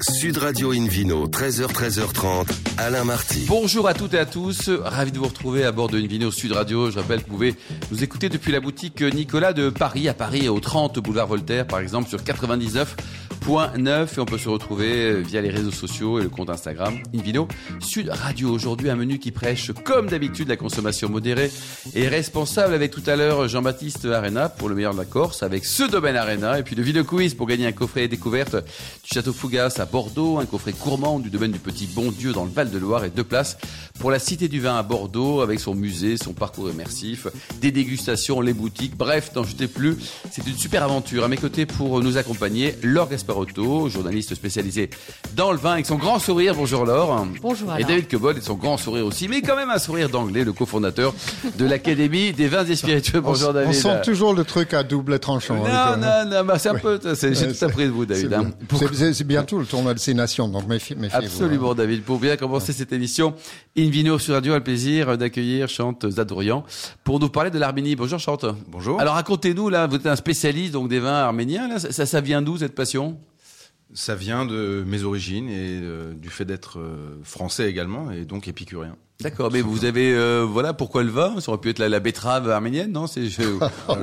Sud 0.00 0.38
Radio 0.38 0.72
Invino, 0.72 1.28
13h, 1.28 1.66
13h30, 1.66 2.46
Alain 2.78 3.04
Marty. 3.04 3.44
Bonjour 3.46 3.86
à 3.86 3.94
toutes 3.94 4.14
et 4.14 4.18
à 4.18 4.24
tous, 4.24 4.70
ravi 4.82 5.12
de 5.12 5.18
vous 5.18 5.26
retrouver 5.26 5.64
à 5.64 5.72
bord 5.72 5.88
de 5.88 5.98
Invino 5.98 6.30
Sud 6.30 6.52
Radio. 6.52 6.90
Je 6.90 6.98
rappelle 6.98 7.22
que 7.22 7.26
vous 7.26 7.34
pouvez 7.34 7.54
nous 7.90 8.02
écouter 8.02 8.28
depuis 8.28 8.52
la 8.52 8.60
boutique 8.60 9.02
Nicolas 9.02 9.52
de 9.52 9.68
Paris, 9.68 10.08
à 10.08 10.14
Paris, 10.14 10.48
au 10.48 10.60
30 10.60 10.98
boulevard 10.98 11.26
Voltaire, 11.26 11.66
par 11.66 11.78
exemple, 11.80 12.08
sur 12.08 12.24
99 12.24 12.42
Point 12.52 12.56
9 12.56 12.96
et 13.48 14.20
on 14.20 14.24
peut 14.24 14.38
se 14.38 14.48
retrouver 14.48 15.20
via 15.20 15.40
les 15.40 15.50
réseaux 15.50 15.72
sociaux 15.72 16.20
et 16.20 16.22
le 16.22 16.28
compte 16.28 16.48
Instagram 16.48 16.94
Invino 17.12 17.48
Sud 17.80 18.08
Radio. 18.08 18.50
Aujourd'hui, 18.50 18.88
un 18.88 18.94
menu 18.94 19.18
qui 19.18 19.32
prêche 19.32 19.72
comme 19.84 20.08
d'habitude 20.08 20.48
la 20.48 20.56
consommation 20.56 21.08
modérée 21.08 21.50
et 21.94 22.06
responsable 22.06 22.72
avec 22.72 22.92
tout 22.92 23.02
à 23.06 23.16
l'heure 23.16 23.48
Jean-Baptiste 23.48 24.04
Arena 24.04 24.48
pour 24.48 24.68
le 24.68 24.76
meilleur 24.76 24.92
de 24.92 24.98
la 24.98 25.04
Corse 25.04 25.42
avec 25.42 25.64
ce 25.64 25.82
domaine 25.82 26.16
Arena 26.16 26.58
et 26.58 26.62
puis 26.62 26.76
le 26.76 26.82
vidéo 26.82 27.02
quiz 27.02 27.34
pour 27.34 27.48
gagner 27.48 27.66
un 27.66 27.72
coffret 27.72 28.06
découverte 28.06 28.54
du 28.54 29.10
château 29.12 29.32
Fougas 29.32 29.74
à 29.78 29.86
Bordeaux, 29.86 30.38
un 30.38 30.46
coffret 30.46 30.72
gourmand 30.72 31.18
du 31.18 31.28
domaine 31.28 31.52
du 31.52 31.58
Petit 31.58 31.86
Bon 31.86 32.12
Dieu 32.12 32.32
dans 32.32 32.44
le 32.44 32.50
Val-de-Loire 32.50 33.04
et 33.04 33.10
deux 33.10 33.24
places 33.24 33.58
pour 33.98 34.10
la 34.10 34.18
Cité 34.18 34.48
du 34.48 34.60
Vin 34.60 34.76
à 34.76 34.82
Bordeaux 34.82 35.40
avec 35.40 35.60
son 35.60 35.74
musée, 35.74 36.16
son 36.16 36.32
parcours 36.32 36.70
immersif, 36.70 37.26
des 37.60 37.70
dégustations, 37.70 38.40
les 38.40 38.52
boutiques, 38.52 38.96
bref, 38.96 39.30
n'en 39.34 39.44
jetez 39.44 39.68
plus. 39.68 39.96
C'est 40.30 40.46
une 40.46 40.56
super 40.56 40.82
aventure. 40.82 41.24
À 41.24 41.28
mes 41.28 41.36
côtés 41.36 41.66
pour 41.66 42.00
nous 42.00 42.16
accompagner, 42.16 42.74
Laure 42.82 43.08
Gasparotto, 43.32 43.88
journaliste 43.88 44.34
spécialisé 44.34 44.90
dans 45.34 45.52
le 45.52 45.58
vin 45.58 45.72
avec 45.72 45.86
son 45.86 45.96
grand 45.96 46.18
sourire. 46.18 46.54
Bonjour 46.54 46.84
Laure. 46.84 47.26
Bonjour 47.40 47.70
Alain. 47.70 47.80
Et 47.80 47.84
David 47.84 48.08
Cobol 48.08 48.36
et 48.36 48.40
son 48.40 48.54
grand 48.54 48.76
sourire 48.76 49.06
aussi, 49.06 49.26
mais 49.28 49.40
quand 49.40 49.56
même 49.56 49.70
un 49.70 49.78
sourire 49.78 50.08
d'anglais, 50.10 50.44
le 50.44 50.52
cofondateur 50.52 51.14
de 51.56 51.64
l'Académie 51.64 52.32
des 52.32 52.48
vins 52.48 52.64
et 52.64 52.76
spiritueux. 52.76 53.20
Bonjour 53.20 53.50
on, 53.50 53.52
David. 53.54 53.70
On 53.70 53.72
sent 53.72 54.00
toujours 54.04 54.34
le 54.34 54.44
truc 54.44 54.74
à 54.74 54.82
double 54.82 55.18
tranchant. 55.18 55.56
Non, 55.56 55.64
hein, 55.66 55.96
non, 55.96 56.30
non, 56.30 56.44
bah, 56.44 56.58
c'est 56.58 56.68
un 56.68 56.74
peu, 56.74 57.00
c'est, 57.14 57.34
j'ai 57.34 57.52
tout 57.52 57.64
appris 57.64 57.84
de 57.86 57.90
vous, 57.90 58.04
David. 58.06 58.28
C'est 58.28 58.34
hein. 58.34 58.50
C'est- 58.78 58.94
C'est 58.94 59.14
c'est 59.14 59.24
bientôt 59.24 59.58
le 59.58 59.66
tournoi 59.66 59.94
de 59.94 59.98
ces 59.98 60.14
nations, 60.14 60.48
donc 60.48 60.64
méfi- 60.68 60.96
méfiez-vous. 60.96 61.24
Absolument, 61.26 61.72
hein. 61.72 61.74
David. 61.74 62.02
Pour 62.02 62.18
bien 62.18 62.36
commencer 62.36 62.72
cette 62.72 62.92
émission, 62.92 63.34
Invino 63.76 64.18
sur 64.18 64.34
Radio 64.34 64.52
a 64.52 64.56
le 64.58 64.64
plaisir 64.64 65.16
d'accueillir 65.16 65.68
Chante 65.68 66.08
Zadorian 66.10 66.64
pour 67.04 67.18
nous 67.20 67.28
parler 67.28 67.50
de 67.50 67.58
l'Arménie. 67.58 67.96
Bonjour 67.96 68.18
Chante. 68.18 68.44
Bonjour. 68.68 69.00
Alors 69.00 69.14
racontez-nous, 69.14 69.68
là, 69.70 69.86
vous 69.86 69.96
êtes 69.96 70.06
un 70.06 70.16
spécialiste 70.16 70.72
donc 70.72 70.88
des 70.88 71.00
vins 71.00 71.14
arméniens. 71.22 71.68
Là, 71.68 71.78
ça, 71.78 72.06
ça 72.06 72.20
vient 72.20 72.42
d'où 72.42 72.58
cette 72.58 72.74
passion? 72.74 73.16
Ça 73.94 74.14
vient 74.14 74.46
de 74.46 74.84
mes 74.86 75.02
origines 75.04 75.48
et 75.48 75.80
euh, 75.82 76.14
du 76.14 76.30
fait 76.30 76.44
d'être 76.44 76.78
euh, 76.78 77.18
français 77.24 77.68
également 77.68 78.10
et 78.10 78.24
donc 78.24 78.48
épicurien. 78.48 78.96
D'accord, 79.20 79.50
mais 79.52 79.60
vous 79.60 79.84
avez, 79.84 80.14
euh, 80.14 80.44
voilà, 80.48 80.72
pourquoi 80.72 81.02
le 81.04 81.10
vin 81.10 81.38
Ça 81.40 81.52
aurait 81.52 81.60
pu 81.60 81.68
être 81.68 81.78
la, 81.78 81.88
la 81.88 82.00
betterave 82.00 82.48
arménienne, 82.50 82.90
non 82.90 83.06
C'est 83.06 83.26
je- 83.26 83.42
ou 83.42 83.58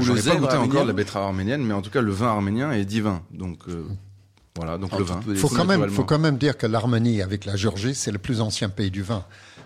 le 0.06 0.14
n'ai 0.14 0.22
pas 0.22 0.36
goûté 0.38 0.56
encore 0.56 0.86
la 0.86 0.94
betterave 0.94 1.24
arménienne, 1.24 1.64
mais 1.66 1.74
en 1.74 1.82
tout 1.82 1.90
cas 1.90 2.02
le 2.02 2.12
vin 2.12 2.28
arménien 2.28 2.72
est 2.72 2.86
divin. 2.86 3.24
Donc 3.32 3.60
euh, 3.68 3.84
voilà, 4.60 4.78
donc 4.78 4.98
le 4.98 5.04
vin. 5.04 5.20
faut 5.36 5.48
quand 5.48 5.58
même, 5.66 5.68
naturellement. 5.80 5.96
faut 5.96 6.04
quand 6.04 6.20
même 6.20 6.38
dire 6.38 6.58
que 6.58 6.68
l'Arménie 6.68 7.22
avec 7.22 7.46
la 7.46 7.56
Géorgie, 7.56 7.96
c'est 7.96 8.12
le 8.12 8.18
plus 8.20 8.42
ancien 8.42 8.70
pays 8.70 8.92
du 8.92 9.02
vin 9.02 9.24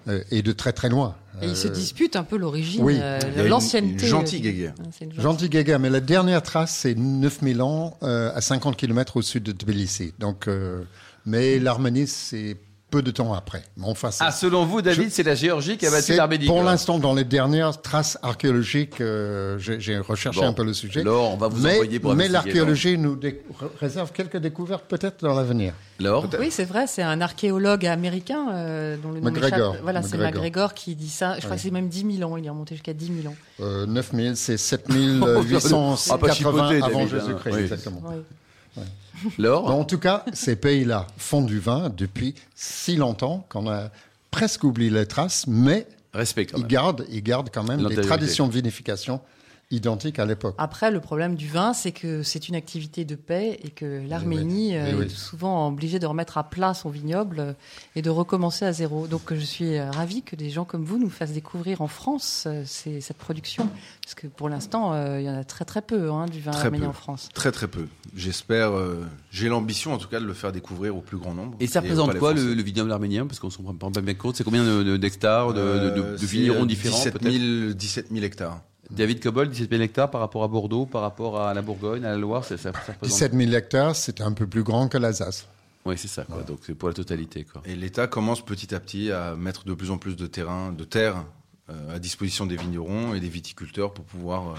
euh, 0.07 0.23
et 0.31 0.41
de 0.41 0.51
très 0.51 0.73
très 0.73 0.89
loin. 0.89 1.15
Et 1.41 1.47
ils 1.47 1.55
se 1.57 1.67
Euh, 1.67 1.71
disputent 1.71 2.15
un 2.15 2.23
peu 2.23 2.37
l'origine, 2.37 2.83
oui. 2.83 2.97
euh, 2.99 3.19
l'ancienneté. 3.47 4.03
une 4.03 4.09
gentille 4.09 4.39
euh, 4.39 4.43
guéguerre. 4.43 4.73
Ah, 4.79 5.21
Gentil 5.21 5.49
Gaga, 5.49 5.79
mais 5.79 5.89
la 5.89 5.99
dernière 5.99 6.43
trace, 6.43 6.75
c'est 6.75 6.93
9000 6.95 7.61
ans 7.61 7.97
euh, 8.03 8.31
à 8.35 8.41
50 8.41 8.77
km 8.77 9.17
au 9.17 9.21
sud 9.21 9.43
de 9.43 9.51
Tbilissi. 9.51 10.13
Donc, 10.19 10.47
euh, 10.47 10.83
mais 11.25 11.57
l'Arménie, 11.59 12.05
c'est 12.07 12.57
peu 12.93 13.01
de 13.01 13.09
temps 13.09 13.33
après. 13.33 13.63
Mais 13.75 13.85
enfin, 13.87 14.11
c'est- 14.11 14.23
Ah, 14.23 14.31
selon 14.31 14.65
vous, 14.65 14.83
David, 14.83 15.09
c'est 15.11 15.23
la 15.23 15.33
Géorgie 15.33 15.77
qui 15.77 15.87
a 15.87 15.89
battu 15.89 16.03
c'est 16.03 16.15
l'Arménie. 16.15 16.45
Pour 16.45 16.61
l'instant, 16.61 16.99
dans 16.99 17.15
les 17.15 17.23
dernières 17.23 17.81
traces 17.81 18.19
archéologiques, 18.21 19.01
euh, 19.01 19.57
j'ai 19.57 19.97
recherché 19.97 20.41
Bon. 20.41 20.47
un 20.47 20.53
peu 20.53 20.63
le 20.63 20.73
sujet. 20.73 21.01
Laure, 21.03 21.33
on 21.33 21.37
va 21.37 21.47
vous 21.47 21.59
mais 21.63 21.73
envoyer 21.73 21.99
pour 21.99 22.13
mais 22.13 22.27
l'archéologie 22.27 22.99
nous 22.99 23.19
réserve 23.79 24.11
quelques 24.11 24.37
découvertes 24.37 24.85
peut-être 24.87 25.23
dans 25.25 25.33
l'avenir. 25.33 25.73
Laure 25.99 26.27
Oui, 26.39 26.49
c'est 26.51 26.65
vrai, 26.65 26.85
c'est 26.85 27.01
un 27.01 27.19
archéologue 27.19 27.85
américain 27.87 28.49
euh, 28.51 28.95
dont 29.01 29.09
le 29.11 29.19
nom 29.21 29.31
McGregor. 29.31 29.71
m'échappe. 29.71 29.83
Voilà, 29.83 30.01
c'est 30.03 30.17
McGregor. 30.17 30.43
McGregor 30.43 30.73
qui 30.75 30.95
dit 30.95 31.09
ça. 31.09 31.35
Je 31.39 31.45
crois 31.45 31.55
que 31.55 31.61
c'est 31.63 31.71
même 31.71 31.87
10 31.87 32.17
000 32.19 32.31
ans. 32.31 32.37
Il 32.37 32.45
est 32.45 32.49
remonté 32.49 32.75
jusqu'à 32.75 32.93
10 32.93 33.11
000 33.21 33.33
ans. 33.33 33.35
Euh, 33.61 33.87
9000, 33.87 34.35
c'est 34.37 34.53
On 34.53 35.25
va 35.25 35.33
pas 35.49 35.59
7880 35.59 36.33
chipoter, 36.33 36.83
avant 36.83 37.03
hein. 37.03 37.07
Jésus-Christ, 37.07 37.55
Oui. 37.55 37.61
exactement. 37.61 38.01
Oui. 38.05 38.15
Laure 39.37 39.69
en 39.69 39.83
tout 39.85 39.97
cas, 39.99 40.23
ces 40.33 40.55
pays-là 40.55 41.07
font 41.17 41.41
du 41.41 41.59
vin 41.59 41.89
depuis 41.95 42.35
si 42.55 42.95
longtemps 42.95 43.45
qu'on 43.49 43.69
a 43.69 43.89
presque 44.31 44.63
oublié 44.63 44.89
les 44.89 45.05
traces, 45.05 45.45
mais 45.47 45.87
Respect 46.13 46.45
quand 46.47 46.57
ils 46.57 46.61
même. 46.61 46.67
gardent, 46.69 47.05
ils 47.09 47.23
gardent 47.23 47.49
quand 47.51 47.63
même 47.63 47.77
des 47.77 47.83
L'antériorité. 47.83 48.07
traditions 48.07 48.47
de 48.47 48.53
vinification 48.53 49.19
identiques 49.73 50.19
à 50.19 50.25
l'époque. 50.25 50.55
Après, 50.57 50.91
le 50.91 50.99
problème 50.99 51.35
du 51.35 51.47
vin, 51.47 51.73
c'est 51.73 51.91
que 51.91 52.23
c'est 52.23 52.47
une 52.47 52.55
activité 52.55 53.05
de 53.05 53.15
paix 53.15 53.59
et 53.63 53.69
que 53.69 54.01
l'Arménie 54.07 54.69
oui. 54.69 54.75
euh, 54.77 54.97
oui. 54.99 55.05
est 55.05 55.09
souvent 55.09 55.67
obligée 55.67 55.99
de 55.99 56.05
remettre 56.05 56.37
à 56.37 56.43
plat 56.49 56.73
son 56.73 56.89
vignoble 56.89 57.55
et 57.95 58.01
de 58.01 58.09
recommencer 58.09 58.65
à 58.65 58.71
zéro. 58.71 59.07
Donc, 59.07 59.33
je 59.33 59.39
suis 59.45 59.77
euh, 59.77 59.89
ravie 59.91 60.21
que 60.21 60.35
des 60.35 60.49
gens 60.49 60.65
comme 60.65 60.83
vous 60.85 60.97
nous 60.97 61.09
fassent 61.09 61.33
découvrir 61.33 61.81
en 61.81 61.87
France 61.87 62.45
euh, 62.47 62.63
ces- 62.65 63.01
cette 63.01 63.17
production. 63.17 63.67
Parce 64.03 64.15
que 64.15 64.27
pour 64.27 64.49
l'instant, 64.49 64.93
euh, 64.93 65.19
il 65.19 65.25
y 65.25 65.29
en 65.29 65.35
a 65.37 65.43
très 65.43 65.65
très 65.65 65.81
peu 65.81 66.11
hein, 66.11 66.25
du 66.27 66.39
vin 66.39 66.51
Très 66.51 66.65
arménien 66.65 66.85
peu. 66.85 66.91
en 66.91 66.93
France. 66.93 67.29
Très 67.33 67.51
très 67.51 67.67
peu. 67.67 67.87
J'espère, 68.15 68.71
euh, 68.71 69.03
j'ai 69.31 69.49
l'ambition 69.49 69.93
en 69.93 69.97
tout 69.97 70.07
cas 70.07 70.19
de 70.19 70.25
le 70.25 70.33
faire 70.33 70.51
découvrir 70.51 70.95
au 70.95 71.01
plus 71.01 71.17
grand 71.17 71.33
nombre. 71.33 71.57
Et 71.59 71.67
ça 71.67 71.81
représente 71.81 72.17
quoi 72.19 72.33
le, 72.33 72.53
le 72.53 72.61
vignoble 72.63 72.91
arménien? 72.91 73.25
Parce 73.25 73.39
qu'on 73.39 73.49
s'en 73.49 73.63
prend 73.63 73.91
pas 73.91 74.01
bien 74.01 74.13
compte. 74.13 74.35
C'est 74.35 74.43
combien 74.43 74.63
d'hectares, 74.97 75.53
de, 75.53 75.61
de- 75.61 75.89
de- 75.89 76.17
de 76.17 76.25
vignerons 76.25 76.65
différents 76.65 76.97
17 76.97 77.13
peut-être 77.19 77.31
000, 77.33 77.73
17 77.73 78.07
000 78.11 78.23
hectares. 78.23 78.61
David 78.93 79.21
Cobol, 79.21 79.49
17 79.49 79.69
000 79.71 79.81
hectares 79.81 80.11
par 80.11 80.21
rapport 80.21 80.43
à 80.43 80.47
Bordeaux, 80.47 80.85
par 80.85 81.01
rapport 81.01 81.41
à 81.41 81.53
la 81.53 81.61
Bourgogne, 81.61 82.05
à 82.05 82.11
la 82.11 82.17
Loire, 82.17 82.45
ça, 82.45 82.57
ça, 82.57 82.71
ça 82.71 82.93
représente. 82.93 83.03
17 83.03 83.33
000 83.33 83.51
hectares, 83.51 83.95
c'est 83.95 84.21
un 84.21 84.31
peu 84.31 84.45
plus 84.45 84.63
grand 84.63 84.87
que 84.87 84.97
l'Alsace. 84.97 85.47
Oui, 85.85 85.95
c'est 85.97 86.07
ça. 86.07 86.23
Quoi. 86.23 86.43
Donc 86.43 86.59
c'est 86.61 86.75
pour 86.75 86.87
la 86.87 86.93
totalité. 86.93 87.43
Quoi. 87.43 87.61
Et 87.65 87.75
l'État 87.75 88.07
commence 88.07 88.43
petit 88.43 88.73
à 88.73 88.79
petit 88.79 89.11
à 89.11 89.35
mettre 89.35 89.65
de 89.65 89.73
plus 89.73 89.91
en 89.91 89.97
plus 89.97 90.15
de 90.15 90.27
terrain, 90.27 90.71
de 90.71 90.83
terre 90.83 91.25
euh, 91.69 91.95
à 91.95 91.99
disposition 91.99 92.45
des 92.45 92.55
vignerons 92.55 93.13
et 93.13 93.19
des 93.19 93.29
viticulteurs 93.29 93.93
pour 93.93 94.05
pouvoir 94.05 94.49
euh, 94.49 94.55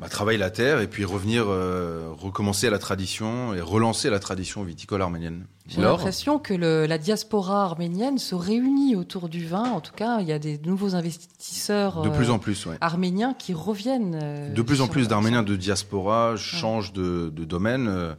bah, 0.00 0.08
travailler 0.08 0.38
la 0.38 0.50
terre 0.50 0.80
et 0.80 0.86
puis 0.88 1.04
revenir, 1.04 1.44
euh, 1.48 2.08
recommencer 2.16 2.66
à 2.66 2.70
la 2.70 2.78
tradition 2.78 3.54
et 3.54 3.60
relancer 3.60 4.10
la 4.10 4.18
tradition 4.18 4.62
viticole 4.62 5.02
arménienne. 5.02 5.46
J'ai 5.66 5.80
l'impression 5.80 6.38
que 6.38 6.52
le- 6.52 6.84
la 6.86 6.98
diaspora 6.98 7.64
arménienne 7.64 8.18
se 8.18 8.34
réunit 8.34 8.96
autour 8.96 9.28
du 9.28 9.46
vin. 9.46 9.64
En 9.70 9.80
tout 9.80 9.94
cas, 9.94 10.20
il 10.20 10.26
y 10.26 10.32
a 10.32 10.38
des 10.38 10.58
nouveaux 10.58 10.94
investisseurs 10.94 12.02
De 12.02 12.08
euh, 12.08 12.12
plus 12.12 12.30
en 12.30 12.38
plus, 12.38 12.66
ouais. 12.66 12.76
arméniens 12.80 13.34
qui 13.34 13.54
reviennent. 13.54 14.18
euh, 14.22 14.52
De 14.52 14.62
plus 14.62 14.80
en 14.82 14.88
plus 14.88 15.08
d'Arméniens 15.08 15.42
de 15.42 15.56
diaspora 15.56 16.36
changent 16.36 16.92
de, 16.92 17.30
de 17.34 17.44
domaine, 17.44 17.86
euh, 17.88 18.14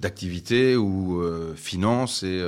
d'activité 0.00 0.76
ou 0.76 1.20
euh, 1.22 1.54
finance 1.56 2.22
et 2.22 2.40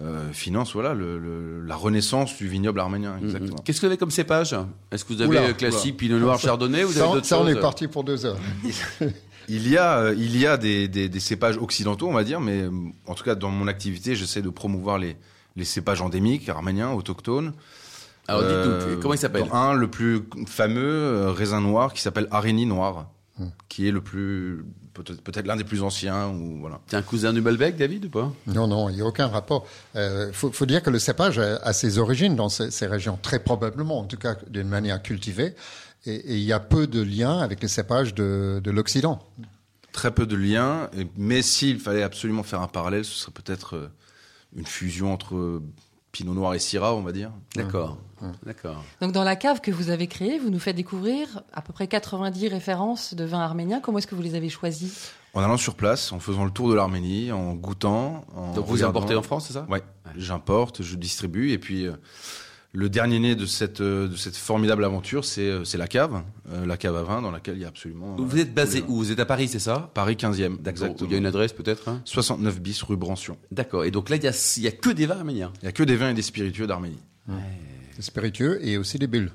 euh, 0.00 0.32
finance, 0.32 0.72
voilà, 0.72 0.94
le- 0.94 1.18
le- 1.18 1.60
la 1.60 1.76
renaissance 1.76 2.36
du 2.36 2.48
vignoble 2.48 2.80
arménien, 2.80 3.18
exactement. 3.22 3.56
Qu'est-ce 3.64 3.80
que 3.80 3.86
vous 3.86 3.90
avez 3.92 3.98
comme 3.98 4.10
cépage? 4.10 4.56
Est-ce 4.90 5.04
que 5.04 5.12
vous 5.12 5.20
avez 5.20 5.30
Oula, 5.30 5.42
euh, 5.42 5.52
classique, 5.52 5.94
oula. 5.94 5.98
Pinot 5.98 6.18
Noir, 6.18 6.38
Chardonnay 6.38 6.84
ou 6.84 6.88
vous 6.88 6.98
avez 6.98 7.08
Ça, 7.08 7.14
d'autres 7.14 7.26
ça, 7.26 7.40
on 7.40 7.46
est 7.48 7.60
parti 7.60 7.88
pour 7.88 8.02
deux 8.04 8.24
heures. 8.24 8.38
Il 9.48 9.68
y 9.68 9.76
a, 9.76 9.98
euh, 9.98 10.14
il 10.16 10.36
y 10.38 10.46
a 10.46 10.56
des, 10.56 10.86
des, 10.86 11.08
des 11.08 11.20
cépages 11.20 11.56
occidentaux, 11.58 12.06
on 12.08 12.12
va 12.12 12.22
dire, 12.22 12.40
mais 12.40 12.62
euh, 12.62 12.70
en 13.06 13.14
tout 13.14 13.24
cas 13.24 13.34
dans 13.34 13.50
mon 13.50 13.66
activité, 13.66 14.14
j'essaie 14.14 14.40
de 14.40 14.48
promouvoir 14.50 14.98
les, 14.98 15.16
les 15.56 15.64
cépages 15.64 16.00
endémiques, 16.00 16.48
arméniens, 16.48 16.92
autochtones. 16.92 17.52
Alors 18.28 18.42
dites-nous, 18.42 18.70
Euh, 18.70 18.96
comment 19.02 19.14
il 19.14 19.18
s'appelle 19.18 19.46
Un, 19.52 19.74
le 19.74 19.88
plus 19.88 20.22
fameux 20.46 20.80
euh, 20.84 21.32
raisin 21.32 21.60
noir 21.60 21.92
qui 21.92 22.00
s'appelle 22.00 22.28
Arénie 22.30 22.66
noir, 22.66 23.10
Qui 23.68 23.88
est 23.88 23.90
le 23.90 24.02
plus 24.02 24.62
peut-être 24.92 25.22
peut-être 25.22 25.46
l'un 25.46 25.56
des 25.56 25.64
plus 25.64 25.82
anciens 25.82 26.28
ou 26.28 26.60
voilà. 26.60 26.80
T'es 26.86 26.96
un 26.96 27.02
cousin 27.02 27.32
du 27.32 27.40
Malbec, 27.40 27.76
David, 27.76 28.04
ou 28.04 28.10
pas? 28.10 28.32
Non, 28.46 28.66
non, 28.66 28.90
il 28.90 28.96
n'y 28.96 29.00
a 29.00 29.06
aucun 29.06 29.26
rapport. 29.26 29.66
Il 29.94 30.30
faut, 30.32 30.52
faut 30.52 30.66
dire 30.66 30.82
que 30.82 30.90
le 30.90 30.98
cépage 30.98 31.38
a, 31.38 31.56
a 31.56 31.72
ses 31.72 31.98
origines 31.98 32.36
dans 32.36 32.50
ces, 32.50 32.70
ces 32.70 32.86
régions, 32.86 33.18
très 33.20 33.38
probablement, 33.38 34.00
en 34.00 34.04
tout 34.04 34.18
cas 34.18 34.36
d'une 34.48 34.68
manière 34.68 35.02
cultivée. 35.02 35.54
Et, 36.04 36.14
et 36.14 36.36
il 36.36 36.42
y 36.42 36.52
a 36.52 36.60
peu 36.60 36.86
de 36.86 37.00
liens 37.00 37.38
avec 37.38 37.62
les 37.62 37.68
cépages 37.68 38.12
de, 38.12 38.60
de 38.62 38.70
l'Occident. 38.70 39.18
Très 39.92 40.10
peu 40.10 40.26
de 40.26 40.36
liens, 40.36 40.90
mais 41.16 41.42
s'il 41.42 41.78
fallait 41.78 42.02
absolument 42.02 42.42
faire 42.42 42.60
un 42.60 42.68
parallèle, 42.68 43.04
ce 43.04 43.14
serait 43.14 43.32
peut-être 43.32 43.76
euh, 43.76 43.88
une 44.56 44.66
fusion 44.66 45.12
entre 45.12 45.36
euh, 45.36 45.62
Pinot 46.12 46.34
Noir 46.34 46.54
et 46.54 46.58
Syrah, 46.58 46.94
on 46.94 47.00
va 47.02 47.12
dire. 47.12 47.30
D'accord. 47.56 47.98
D'accord. 48.44 48.84
Donc, 49.00 49.12
dans 49.12 49.24
la 49.24 49.34
cave 49.34 49.60
que 49.60 49.70
vous 49.72 49.90
avez 49.90 50.06
créée, 50.06 50.38
vous 50.38 50.50
nous 50.50 50.58
faites 50.60 50.76
découvrir 50.76 51.42
à 51.52 51.60
peu 51.62 51.72
près 51.72 51.88
90 51.88 52.48
références 52.48 53.14
de 53.14 53.24
vins 53.24 53.40
arméniens. 53.40 53.80
Comment 53.80 53.98
est-ce 53.98 54.06
que 54.06 54.14
vous 54.14 54.22
les 54.22 54.34
avez 54.36 54.48
choisis 54.48 55.12
En 55.34 55.40
allant 55.42 55.56
sur 55.56 55.74
place, 55.74 56.12
en 56.12 56.20
faisant 56.20 56.44
le 56.44 56.50
tour 56.52 56.68
de 56.68 56.74
l'Arménie, 56.74 57.32
en 57.32 57.54
goûtant. 57.54 58.24
En 58.36 58.52
Donc 58.52 58.66
vous 58.66 58.74
regardant. 58.74 59.00
importez 59.00 59.16
en 59.16 59.22
France, 59.22 59.46
c'est 59.48 59.54
ça? 59.54 59.66
Ouais, 59.68 59.82
j'importe, 60.16 60.82
je 60.82 60.94
distribue, 60.96 61.50
et 61.50 61.58
puis 61.58 61.86
euh, 61.86 61.94
le 62.74 62.88
dernier 62.88 63.18
né 63.18 63.34
de 63.34 63.44
cette 63.44 63.80
euh, 63.82 64.08
de 64.08 64.16
cette 64.16 64.36
formidable 64.36 64.82
aventure, 64.84 65.24
c'est 65.26 65.42
euh, 65.42 65.62
c'est 65.64 65.76
la 65.76 65.86
cave, 65.88 66.22
euh, 66.52 66.64
la 66.64 66.76
cave 66.78 66.96
à 66.96 67.02
vin, 67.02 67.20
dans 67.20 67.30
laquelle 67.30 67.56
il 67.56 67.60
y 67.62 67.64
a 67.66 67.68
absolument. 67.68 68.16
euh, 68.18 68.22
Vous 68.22 68.38
êtes 68.38 68.54
basé 68.54 68.82
où? 68.88 68.96
Vous 68.96 69.12
êtes 69.12 69.20
à 69.20 69.26
Paris, 69.26 69.48
c'est 69.48 69.58
ça? 69.58 69.90
Paris 69.92 70.14
15e, 70.14 70.60
D'accord. 70.62 70.94
Il 71.02 71.10
y 71.12 71.14
a 71.14 71.18
une 71.18 71.26
adresse 71.26 71.52
peut-être 71.52 71.88
hein? 71.88 72.00
69 72.06 72.60
bis 72.60 72.82
rue 72.82 72.96
Brancion. 72.96 73.36
D'accord. 73.50 73.84
Et 73.84 73.90
donc 73.90 74.08
là, 74.08 74.16
il 74.16 74.24
y 74.24 74.26
a, 74.26 74.54
il 74.56 74.62
y 74.62 74.68
a 74.68 74.72
que 74.72 74.88
des 74.90 75.04
vins 75.06 75.18
arméniens. 75.18 75.52
Il 75.62 75.66
y 75.66 75.68
a 75.68 75.72
que 75.72 75.82
des 75.82 75.96
vins 75.96 76.10
et 76.10 76.14
des 76.14 76.22
spiritueux 76.22 76.66
d'Arménie. 76.66 76.98
Des 77.28 78.02
spiritueux 78.02 78.58
et 78.66 78.78
aussi 78.78 78.98
des 78.98 79.06
bulles. 79.06 79.32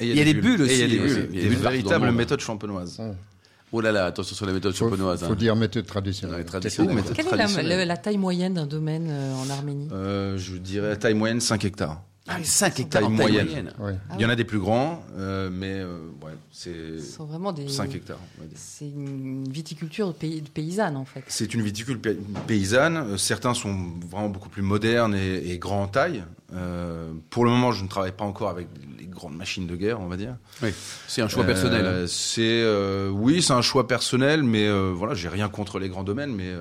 Et 0.00 0.08
Il 0.10 0.16
y 0.16 0.20
a 0.20 0.24
des 0.24 0.34
bulles 0.34 0.62
Et 0.70 0.74
il 0.74 0.78
y 0.78 0.82
a 0.82 0.86
aussi, 0.86 0.96
des 0.98 1.02
aussi. 1.04 1.14
bulles. 1.14 1.28
Il 1.32 1.36
y 1.36 1.40
a 1.40 1.42
des 1.42 1.48
Des 1.48 1.54
bulles 1.56 1.58
partout 1.58 1.62
dans 1.64 1.70
le 1.70 1.76
véritables 1.82 2.06
monde. 2.06 2.14
méthodes 2.14 2.40
champenoises. 2.40 3.00
Oh 3.72 3.80
là 3.82 3.90
là, 3.92 4.06
attention 4.06 4.34
sur 4.36 4.46
la 4.46 4.52
méthode 4.52 4.72
Faut, 4.72 4.84
champenoise. 4.88 5.24
faut 5.24 5.32
hein. 5.32 5.34
dire 5.34 5.54
méthode 5.56 5.84
traditionnelle. 5.84 6.38
méthode 6.38 6.62
Quelle 6.62 7.26
est 7.26 7.30
la, 7.32 7.36
traditionnelle. 7.36 7.68
la- 7.80 7.84
la 7.84 7.96
taille 7.98 8.16
moyenne 8.16 8.54
d'un 8.54 8.66
domaine 8.66 9.08
euh, 9.10 9.34
en 9.34 9.50
Arménie? 9.50 9.88
Euh, 9.92 10.38
je 10.38 10.56
dirais 10.56 10.96
taille 10.96 11.12
moyenne 11.14 11.40
5 11.40 11.64
hectares. 11.66 12.00
Ah, 12.28 12.36
5 12.42 12.80
hectares 12.80 13.02
Taille 13.02 13.04
en 13.06 13.10
moyenne. 13.10 13.46
moyenne. 13.46 13.72
Ouais. 13.78 13.94
Ah 14.10 14.14
Il 14.18 14.22
y 14.22 14.26
en 14.26 14.28
a 14.28 14.36
des 14.36 14.44
plus 14.44 14.58
grands, 14.58 15.02
euh, 15.16 15.48
mais 15.52 15.72
euh, 15.80 15.98
ouais, 16.24 16.32
c'est 16.52 16.98
Ce 17.00 17.12
sont 17.16 17.24
vraiment 17.24 17.52
des. 17.52 17.68
5 17.68 17.94
hectares. 17.94 18.18
C'est 18.54 18.84
une 18.88 19.48
viticulture 19.48 20.12
pays- 20.14 20.42
paysanne 20.42 20.96
en 20.96 21.04
fait. 21.04 21.24
C'est 21.28 21.54
une 21.54 21.62
viticule 21.62 21.98
pa- 21.98 22.10
paysanne. 22.46 22.96
Euh, 22.96 23.16
Certains 23.16 23.54
sont 23.54 23.74
vraiment 24.10 24.28
beaucoup 24.28 24.48
plus 24.48 24.62
modernes 24.62 25.14
et, 25.14 25.50
et 25.52 25.58
grands 25.58 25.82
en 25.82 25.88
taille. 25.88 26.22
Euh, 26.54 27.10
pour 27.30 27.44
le 27.44 27.50
moment, 27.50 27.72
je 27.72 27.82
ne 27.84 27.88
travaille 27.88 28.12
pas 28.12 28.24
encore 28.24 28.48
avec 28.48 28.68
les 28.98 29.04
grandes 29.06 29.36
machines 29.36 29.66
de 29.66 29.76
guerre, 29.76 30.00
on 30.00 30.06
va 30.06 30.16
dire. 30.16 30.36
Oui, 30.62 30.70
c'est 31.06 31.20
un 31.20 31.28
choix 31.28 31.44
personnel. 31.44 31.84
hein. 31.84 32.04
C'est 32.06 32.40
euh, 32.62 33.10
oui, 33.10 33.42
c'est 33.42 33.52
un 33.52 33.60
choix 33.60 33.86
personnel, 33.86 34.42
mais 34.42 34.66
euh, 34.66 34.92
voilà, 34.94 35.12
j'ai 35.14 35.28
rien 35.28 35.48
contre 35.50 35.78
les 35.78 35.88
grands 35.90 36.04
domaines, 36.04 36.34
mais 36.34 36.52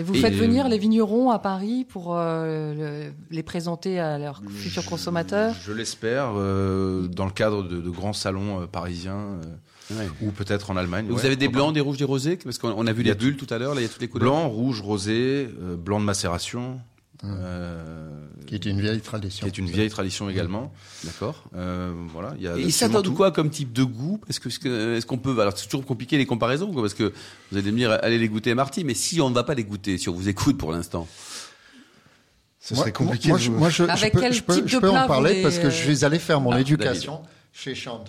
Et 0.00 0.02
vous 0.02 0.14
Et- 0.16 0.20
faites 0.20 0.34
venir 0.34 0.68
les 0.68 0.78
vignerons 0.78 1.30
à 1.30 1.38
Paris 1.38 1.84
pour 1.88 2.16
euh, 2.16 2.74
le- 3.06 3.12
les 3.30 3.42
présenter 3.44 4.00
à 4.00 4.18
leurs 4.18 4.42
futurs 4.56 4.82
je- 4.82 4.88
consommateurs 5.08 5.54
Je 5.64 5.72
l'espère 5.72 6.32
euh, 6.36 7.08
dans 7.08 7.24
le 7.24 7.30
cadre 7.32 7.62
de, 7.62 7.80
de 7.80 7.90
grands 7.90 8.12
salons 8.12 8.62
euh, 8.62 8.66
parisiens 8.66 9.16
euh, 9.16 9.44
Ouais. 9.90 10.06
ou 10.20 10.32
peut-être 10.32 10.70
en 10.70 10.76
Allemagne. 10.76 11.06
Vous 11.08 11.14
ouais, 11.16 11.24
avez 11.24 11.36
des 11.36 11.48
blancs, 11.48 11.72
des 11.72 11.80
rouges, 11.80 11.96
des 11.96 12.04
rosés? 12.04 12.36
Parce 12.36 12.58
qu'on 12.58 12.74
on 12.76 12.86
a 12.86 12.92
vu 12.92 13.00
Il 13.00 13.06
y 13.06 13.10
a 13.10 13.14
les 13.14 13.18
bulles 13.18 13.38
tout 13.38 13.46
à 13.48 13.56
l'heure, 13.56 13.74
là 13.74 13.80
il 13.80 13.84
y 13.84 13.86
a 13.86 13.88
toutes 13.88 14.02
les 14.02 14.08
couleurs. 14.08 14.28
Blanc, 14.28 14.46
rouge, 14.50 14.82
rosé, 14.82 15.48
euh, 15.62 15.76
blanc 15.76 15.98
de 15.98 16.04
macération, 16.04 16.78
euh, 17.24 18.10
Qui 18.46 18.54
est 18.54 18.66
une 18.66 18.82
vieille 18.82 18.98
qui 19.00 19.06
tradition. 19.06 19.46
est 19.46 19.56
une 19.56 19.64
vieille 19.64 19.88
tradition 19.88 20.28
également. 20.28 20.74
D'accord. 21.04 21.44
Euh, 21.56 21.90
voilà, 22.12 22.34
il 22.36 22.42
y 22.42 22.48
a 22.48 22.58
Et 22.58 22.64
ils 22.64 22.72
s'attendent 22.72 23.04
tout. 23.06 23.14
quoi 23.14 23.30
comme 23.32 23.48
type 23.48 23.72
de 23.72 23.82
goût? 23.82 24.20
Est-ce 24.28 24.40
que- 24.40 25.00
qu'on 25.06 25.16
peut 25.16 25.38
alors 25.40 25.56
c'est 25.56 25.64
toujours 25.68 25.86
compliqué 25.86 26.18
les 26.18 26.26
comparaisons 26.26 26.70
quoi, 26.70 26.82
parce 26.82 26.92
que 26.92 27.14
vous 27.50 27.56
allez 27.56 27.72
me 27.72 27.78
dire 27.78 27.98
allez 28.02 28.18
les 28.18 28.28
goûter 28.28 28.54
Marty, 28.54 28.84
mais 28.84 28.92
si 28.94 29.22
on 29.22 29.30
ne 29.30 29.34
va 29.34 29.42
pas 29.42 29.54
les 29.54 29.64
goûter, 29.64 29.96
si 29.96 30.10
on 30.10 30.14
vous 30.14 30.28
écoute 30.28 30.58
pour 30.58 30.70
l'instant. 30.70 31.08
Ce 32.60 32.74
Moi- 32.74 32.82
serait 32.82 32.92
compliqué. 32.92 33.28
Moi, 33.28 33.38
de 33.38 33.42
je, 33.42 33.50
moi, 33.50 33.68
je, 33.70 33.84
je 33.84 33.90
Avec 33.90 34.12
peux, 34.12 34.20
quel 34.20 34.32
je 34.32 34.42
peux- 34.42 34.54
type 34.54 34.68
je 34.68 34.76
de 34.76 34.80
peux 34.80 34.90
plat 34.90 35.04
en 35.04 35.06
parler 35.08 35.42
parce 35.42 35.58
que 35.58 35.70
je 35.70 35.76
suis 35.76 36.04
allé 36.04 36.18
faire 36.18 36.40
mon 36.40 36.52
Ah, 36.52 36.60
éducation 36.60 37.20
chez 37.52 37.74
Chand. 37.74 38.04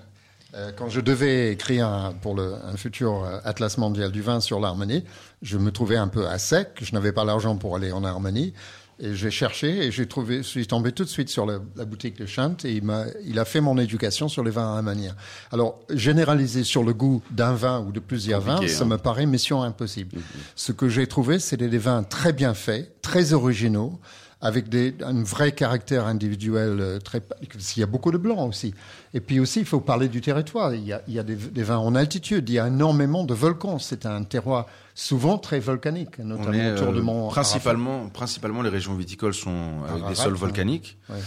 Euh, 0.56 0.72
quand 0.76 0.90
je 0.90 1.00
devais 1.00 1.52
écrire 1.52 1.86
un- 1.88 2.14
pour 2.14 2.34
le, 2.34 2.56
un 2.66 2.76
futur 2.76 3.24
euh, 3.24 3.38
Atlas 3.44 3.78
mondial 3.78 4.12
du 4.12 4.22
vin 4.24 4.40
sur 4.40 4.60
l'Arménie, 4.60 5.04
je 5.44 5.60
me 5.60 5.72
trouvais 5.72 5.98
un 5.98 6.08
peu 6.08 6.28
à 6.28 6.40
sec. 6.40 6.70
Je 6.82 6.92
n'avais 6.94 7.12
pas 7.12 7.24
l'argent 7.24 7.56
pour 7.56 7.76
aller 7.76 7.92
en 7.92 8.04
Arménie. 8.04 8.54
Et 9.02 9.16
j'ai 9.16 9.32
cherché 9.32 9.86
et 9.86 9.92
j'ai 9.92 10.08
trouvé, 10.08 10.38
je 10.40 10.48
suis 10.48 10.68
tombé 10.68 10.92
tout 10.92 11.06
de 11.06 11.10
suite 11.10 11.30
sur 11.30 11.46
la, 11.46 11.60
la 11.78 11.86
boutique 11.86 12.18
de 12.20 12.26
Chant 12.26 12.56
et 12.66 12.74
il 12.74 12.84
m'a, 12.84 13.06
il 13.24 13.40
a 13.40 13.46
fait 13.46 13.62
mon 13.62 13.78
éducation 13.78 14.28
sur 14.28 14.44
les 14.44 14.52
vins 14.52 14.76
arméniens. 14.76 15.16
Alors, 15.54 15.80
généraliser 15.90 16.66
sur 16.66 16.84
le 16.84 16.94
goût 16.94 17.22
d'un 17.32 17.54
vin 17.54 17.80
ou 17.80 17.94
de 17.94 18.02
plusieurs 18.02 18.42
vins, 18.42 18.68
ça 18.68 18.84
hein. 18.84 18.88
me 18.88 18.98
paraît 18.98 19.26
mission 19.26 19.62
impossible. 19.64 20.18
Ce 20.56 20.74
que 20.74 20.90
j'ai 20.90 21.08
trouvé, 21.08 21.40
c'était 21.40 21.70
des 21.70 21.78
vins 21.78 22.04
très 22.04 22.34
bien 22.34 22.54
faits, 22.54 23.02
très 23.02 23.32
originaux, 23.32 24.02
avec 24.42 24.70
des, 24.70 24.96
un 25.04 25.24
vrai 25.24 25.52
caractère 25.52 26.06
individuel 26.06 26.80
euh, 26.80 27.00
très. 27.00 27.22
Qu'il 27.50 27.82
y 27.82 27.84
a 27.84 27.88
beaucoup 27.88 28.12
de 28.12 28.18
blancs 28.18 28.48
aussi. 28.48 28.74
Et 29.14 29.20
puis 29.20 29.40
aussi, 29.40 29.60
il 29.60 29.66
faut 29.66 29.82
parler 29.82 30.08
du 30.08 30.22
territoire. 30.22 30.74
Il 30.74 30.86
y 30.86 30.94
a, 30.94 31.02
il 31.08 31.14
y 31.14 31.20
a 31.20 31.24
des, 31.24 31.36
des 31.36 31.64
vins 31.64 31.78
en 31.78 31.94
altitude. 31.96 32.48
Il 32.50 32.54
y 32.54 32.60
a 32.60 32.68
énormément 32.68 33.26
de 33.26 33.34
volcans. 33.34 33.80
C'est 33.80 34.06
un 34.06 34.24
terroir 34.24 34.66
souvent 34.96 35.38
très 35.38 35.60
volcanique, 35.60 36.20
notamment 36.20 36.54
est, 36.54 36.74
autour 36.74 36.94
de 36.94 37.00
euh, 37.00 37.04
mon 37.04 37.30
principalement, 37.30 38.10
principalement 38.10 38.62
les 38.62 38.70
régions 38.70 38.96
viticoles 38.96 39.34
sont 39.34 39.84
avec 39.88 40.08
des 40.08 40.16
sols 40.16 40.34
volcaniques. 40.34 40.98
Ouais. 41.10 41.20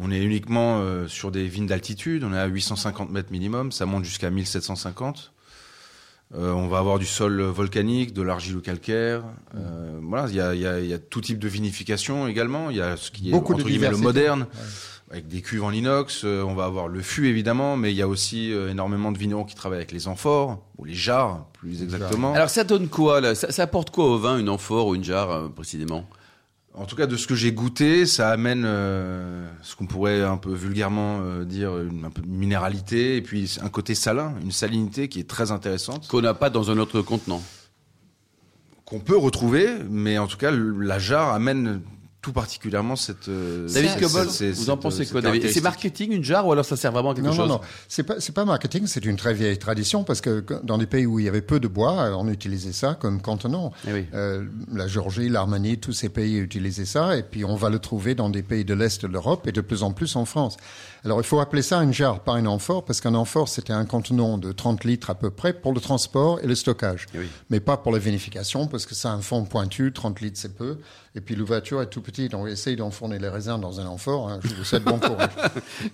On 0.00 0.12
est 0.12 0.22
uniquement 0.22 0.78
euh, 0.78 1.08
sur 1.08 1.32
des 1.32 1.48
vignes 1.48 1.66
d'altitude. 1.66 2.22
On 2.22 2.32
est 2.32 2.38
à 2.38 2.46
850 2.46 3.10
mètres 3.10 3.32
minimum. 3.32 3.72
Ça 3.72 3.86
monte 3.86 4.04
jusqu'à 4.04 4.30
1750. 4.30 5.32
Euh, 6.34 6.52
on 6.52 6.68
va 6.68 6.78
avoir 6.78 6.98
du 6.98 7.06
sol 7.06 7.40
volcanique, 7.40 8.12
de 8.12 8.20
l'argilo-calcaire. 8.22 9.22
Euh, 9.56 9.98
voilà, 10.02 10.26
il 10.28 10.34
y 10.34 10.40
a, 10.40 10.54
il 10.54 10.60
y, 10.60 10.66
a, 10.66 10.78
il 10.80 10.86
y 10.86 10.92
a 10.92 10.98
tout 10.98 11.22
type 11.22 11.38
de 11.38 11.48
vinification 11.48 12.28
également. 12.28 12.68
Il 12.68 12.76
y 12.76 12.82
a 12.82 12.96
ce 12.98 13.10
qui 13.10 13.28
est 13.28 13.32
Beaucoup 13.32 13.54
de 13.54 13.60
entre 13.60 13.68
guillemets 13.70 13.88
le 13.90 13.96
moderne, 13.96 14.42
Ouais. 14.42 15.16
avec 15.16 15.28
des 15.28 15.40
cuves 15.40 15.64
en 15.64 15.72
inox. 15.72 16.22
Euh, 16.24 16.42
on 16.42 16.54
va 16.54 16.66
avoir 16.66 16.86
le 16.88 17.00
fût 17.00 17.28
évidemment, 17.28 17.78
mais 17.78 17.92
il 17.92 17.96
y 17.96 18.02
a 18.02 18.08
aussi 18.08 18.52
euh, 18.52 18.70
énormément 18.70 19.10
de 19.10 19.16
vignerons 19.16 19.44
qui 19.44 19.54
travaillent 19.54 19.78
avec 19.78 19.92
les 19.92 20.06
amphores 20.06 20.58
ou 20.76 20.84
les 20.84 20.92
jarres, 20.92 21.46
plus 21.54 21.82
exactement. 21.82 22.34
Alors 22.34 22.50
ça 22.50 22.62
donne 22.64 22.88
quoi 22.88 23.22
là? 23.22 23.34
Ça, 23.34 23.50
ça 23.50 23.62
apporte 23.62 23.88
quoi 23.88 24.04
au 24.04 24.18
vin 24.18 24.38
une 24.38 24.50
amphore 24.50 24.88
ou 24.88 24.94
une 24.94 25.04
jarre 25.04 25.30
euh, 25.30 25.48
précisément? 25.48 26.04
En 26.78 26.86
tout 26.86 26.94
cas, 26.94 27.08
de 27.08 27.16
ce 27.16 27.26
que 27.26 27.34
j'ai 27.34 27.50
goûté, 27.50 28.06
ça 28.06 28.30
amène 28.30 28.62
euh, 28.64 29.44
ce 29.62 29.74
qu'on 29.74 29.86
pourrait 29.86 30.22
un 30.22 30.36
peu 30.36 30.54
vulgairement 30.54 31.18
euh, 31.22 31.44
dire 31.44 31.76
une 31.76 32.04
un 32.04 32.10
peu 32.10 32.22
de 32.22 32.28
minéralité 32.28 33.16
et 33.16 33.22
puis 33.22 33.56
un 33.60 33.68
côté 33.68 33.96
salin, 33.96 34.34
une 34.44 34.52
salinité 34.52 35.08
qui 35.08 35.18
est 35.18 35.28
très 35.28 35.50
intéressante 35.50 36.06
qu'on 36.06 36.20
n'a 36.20 36.34
pas 36.34 36.50
dans 36.50 36.70
un 36.70 36.78
autre 36.78 37.02
contenant. 37.02 37.42
qu'on 38.84 39.00
peut 39.00 39.16
retrouver, 39.16 39.68
mais 39.90 40.18
en 40.18 40.28
tout 40.28 40.36
cas, 40.36 40.52
la 40.52 41.00
jarre 41.00 41.32
amène 41.32 41.82
tout 42.20 42.32
particulièrement 42.32 42.96
cette. 42.96 43.28
euh, 43.28 43.68
David 43.68 44.00
Cobol, 44.00 44.26
vous 44.26 44.70
en 44.70 44.76
pensez 44.76 45.04
cette 45.04 45.12
quoi 45.12 45.20
David? 45.20 45.48
C'est 45.50 45.60
marketing 45.60 46.12
une 46.12 46.24
jarre 46.24 46.46
ou 46.46 46.52
alors 46.52 46.64
ça 46.64 46.76
sert 46.76 46.90
vraiment 46.90 47.12
à 47.12 47.14
quelque 47.14 47.26
Non, 47.26 47.32
chose? 47.32 47.48
non, 47.48 47.54
non. 47.54 47.60
C'est 47.86 48.02
pas, 48.02 48.16
c'est 48.18 48.32
pas 48.34 48.44
marketing, 48.44 48.86
c'est 48.88 49.04
une 49.04 49.16
très 49.16 49.34
vieille 49.34 49.56
tradition 49.58 50.02
parce 50.02 50.20
que 50.20 50.44
dans 50.64 50.78
des 50.78 50.86
pays 50.86 51.06
où 51.06 51.20
il 51.20 51.26
y 51.26 51.28
avait 51.28 51.42
peu 51.42 51.60
de 51.60 51.68
bois, 51.68 51.92
euh, 52.02 52.12
on 52.14 52.26
utilisait 52.28 52.72
ça 52.72 52.94
comme 52.94 53.22
contenant. 53.22 53.72
Eh 53.86 53.92
oui. 53.92 54.06
Euh, 54.14 54.44
la 54.72 54.88
Géorgie, 54.88 55.28
l'Arménie, 55.28 55.78
tous 55.78 55.92
ces 55.92 56.08
pays 56.08 56.38
utilisaient 56.38 56.86
ça, 56.86 57.16
et 57.16 57.22
puis 57.22 57.44
on 57.44 57.54
va 57.54 57.70
le 57.70 57.78
trouver 57.78 58.16
dans 58.16 58.30
des 58.30 58.42
pays 58.42 58.64
de 58.64 58.74
l'Est 58.74 59.02
de 59.02 59.06
l'Europe 59.12 59.46
et 59.46 59.52
de 59.52 59.60
plus 59.60 59.84
en 59.84 59.92
plus 59.92 60.16
en 60.16 60.24
France. 60.24 60.56
Alors 61.04 61.20
il 61.20 61.24
faut 61.24 61.38
appeler 61.38 61.62
ça 61.62 61.80
une 61.84 61.92
jarre, 61.94 62.20
pas 62.24 62.36
une 62.40 62.48
amphore, 62.48 62.84
parce 62.84 63.00
qu'un 63.00 63.14
amphore, 63.14 63.48
c'était 63.48 63.72
un 63.72 63.84
contenant 63.84 64.38
de 64.38 64.50
30 64.50 64.82
litres 64.84 65.10
à 65.10 65.14
peu 65.14 65.30
près 65.30 65.52
pour 65.52 65.72
le 65.72 65.80
transport 65.80 66.40
et 66.42 66.48
le 66.48 66.56
stockage. 66.56 67.06
Eh 67.14 67.18
oui. 67.20 67.28
Mais 67.50 67.60
pas 67.60 67.76
pour 67.76 67.92
la 67.92 67.98
vinification, 68.00 68.66
parce 68.66 68.86
que 68.86 68.96
ça 68.96 69.12
a 69.12 69.14
un 69.14 69.20
fond 69.20 69.44
pointu, 69.44 69.92
30 69.92 70.20
litres 70.20 70.38
c'est 70.40 70.56
peu, 70.56 70.78
et 71.14 71.20
puis 71.20 71.36
l'ouverture 71.36 71.80
est 71.80 71.86
tout 71.90 72.02
donc 72.30 72.48
essaye 72.48 72.76
d'enfourner 72.76 73.18
les 73.18 73.28
raisins 73.28 73.60
dans 73.60 73.80
un 73.80 73.86
amphore, 73.86 74.28
hein, 74.28 74.40
je 74.42 74.54
vous 74.54 74.64
souhaite 74.64 74.84
bon 74.84 74.98
courage. 74.98 75.30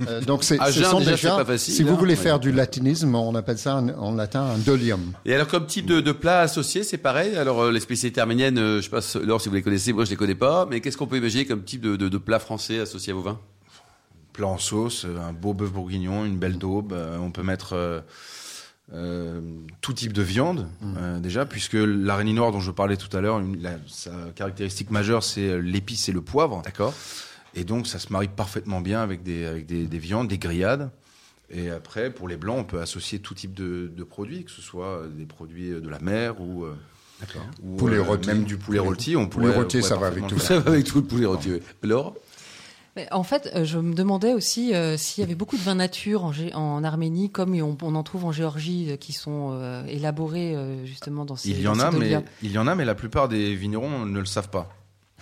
Euh, 0.08 0.20
donc 0.20 0.44
c'est, 0.44 0.58
ce 0.72 0.82
sont 0.84 1.00
déjà, 1.00 1.37
pas 1.37 1.44
facile, 1.44 1.75
si 1.75 1.82
vous 1.82 1.93
hein, 1.93 1.96
voulez 1.96 2.14
ouais. 2.14 2.20
faire 2.22 2.40
du 2.40 2.52
latinisme, 2.52 3.14
on 3.14 3.34
appelle 3.34 3.58
ça 3.58 3.76
en, 3.76 3.88
en 3.88 4.14
latin 4.14 4.43
un 4.43 4.58
dolium. 4.58 5.12
Et 5.25 5.34
alors 5.34 5.46
comme 5.46 5.66
type 5.66 5.87
de, 5.87 6.00
de 6.00 6.12
plat 6.12 6.40
associé, 6.40 6.82
c'est 6.82 6.99
pareil. 6.99 7.37
Alors 7.37 7.61
euh, 7.62 7.72
les 7.72 7.81
spécialités 7.81 8.20
arméniennes, 8.20 8.58
euh, 8.58 8.81
je 8.81 8.82
sais 8.82 8.90
pas 8.90 9.00
Laure 9.25 9.40
si 9.40 9.49
vous 9.49 9.55
les 9.55 9.62
connaissez, 9.62 9.93
moi 9.93 10.05
je 10.05 10.11
les 10.11 10.16
connais 10.16 10.34
pas, 10.34 10.66
mais 10.70 10.81
qu'est-ce 10.81 10.96
qu'on 10.96 11.06
peut 11.06 11.16
imaginer 11.16 11.44
comme 11.46 11.62
type 11.64 11.81
de, 11.81 11.96
de, 11.96 12.08
de 12.08 12.19
plat 12.19 12.38
français 12.38 12.78
associé 12.81 13.12
à 13.12 13.16
vos 13.16 13.22
vins? 13.22 13.38
Plat 14.32 14.49
en 14.49 14.58
sauce, 14.58 15.05
euh, 15.05 15.19
un 15.20 15.32
beau 15.32 15.55
bœuf 15.55 15.70
bourguignon, 15.72 16.25
une 16.25 16.38
belle 16.38 16.58
daube. 16.58 16.93
euh, 16.93 17.19
on 17.19 17.31
peut 17.31 17.43
mettre 17.44 17.75
euh, 17.75 18.00
euh, 18.93 19.41
tout 19.81 19.93
type 19.95 20.13
de 20.13 20.23
viande 20.23 20.69
euh, 20.99 21.19
déjà, 21.19 21.47
puisque 21.47 21.75
l'araignée 21.75 22.35
noire 22.35 22.53
dont 22.53 22.61
je 22.61 22.71
parlais 22.71 22.97
tout 22.97 23.15
à 23.17 23.21
l'heure, 23.21 23.43
sa 23.89 24.11
caractéristique 24.35 24.91
majeure, 24.91 25.23
c'est 25.25 25.49
euh, 25.49 25.57
l'épice 25.59 26.09
et 26.09 26.13
le 26.13 26.21
poivre. 26.21 26.61
D'accord. 26.65 26.93
Et 27.55 27.64
donc, 27.64 27.87
ça 27.87 27.99
se 27.99 28.12
marie 28.12 28.29
parfaitement 28.29 28.81
bien 28.81 29.00
avec 29.00 29.23
des, 29.23 29.47
avec 29.47 29.67
des, 29.67 29.87
des 29.87 29.99
viandes, 29.99 30.29
des 30.29 30.38
grillades. 30.38 30.91
Et 31.50 31.71
après, 31.71 32.11
pour 32.11 32.26
les 32.29 32.37
blancs, 32.37 32.59
on 32.59 32.64
peut 32.64 32.81
associer 32.81 33.21
tout 33.21 33.35
type 33.35 33.55
de, 33.55 33.91
de 33.95 34.05
produits, 34.05 34.45
que 34.45 34.50
ce 34.50 34.61
soit 34.62 35.03
des 35.17 35.26
produits 35.26 35.71
de 35.71 35.88
la 35.88 35.99
mer 36.00 36.41
ou, 36.41 36.64
ou, 37.62 37.76
Poulet 37.76 37.97
euh, 37.99 38.03
rôti. 38.03 38.29
même 38.29 38.45
du 38.45 38.57
poulet 38.57 38.81
rôti. 38.81 39.14
On 39.17 39.29
Poulet 39.29 39.47
pourrait- 39.47 39.59
rôti, 39.59 39.83
ça 39.83 39.97
va 39.97 40.09
avec 40.09 40.26
tout 40.26 40.38
Ça 40.38 40.59
va 40.59 40.73
avec 40.73 40.85
tout 40.85 40.99
le 40.99 41.05
poulet 41.05 41.26
rôti. 41.26 41.53
oui. 41.53 41.61
Mais 42.97 43.09
en 43.13 43.25
fait, 43.25 43.51
euh, 43.55 43.65
je 43.65 43.79
me 43.79 43.93
demandais 43.95 44.33
aussi 44.35 44.73
euh, 44.75 44.97
s'il 44.97 45.23
y 45.23 45.25
avait 45.25 45.35
beaucoup 45.35 45.57
de 45.57 45.63
vins 45.63 45.75
nature 45.75 46.25
en, 46.55 46.85
Arménie, 46.85 47.31
comme 47.31 47.55
on, 47.61 47.77
on 47.83 47.95
en 47.97 48.03
trouve 48.05 48.25
en 48.25 48.33
Géorgie, 48.33 48.91
euh, 48.91 48.97
qui 48.97 49.13
sont 49.13 49.51
euh, 49.53 49.85
élaborés 49.87 50.55
euh, 50.55 50.85
justement 50.87 51.25
dans 51.25 51.35
ces 51.37 51.51
Il 51.51 51.61
y 51.61 51.67
en 51.69 51.81
a, 51.81 51.91
mais 51.91 52.23
il 52.43 52.53
y 52.53 52.59
en 52.59 52.67
a, 52.69 52.75
mais 52.77 52.85
la 52.85 52.95
plupart 52.95 53.29
des 53.29 53.55
vignerons 53.57 54.07
ne 54.07 54.19
le 54.21 54.27
savent 54.27 54.51
pas. 54.51 54.69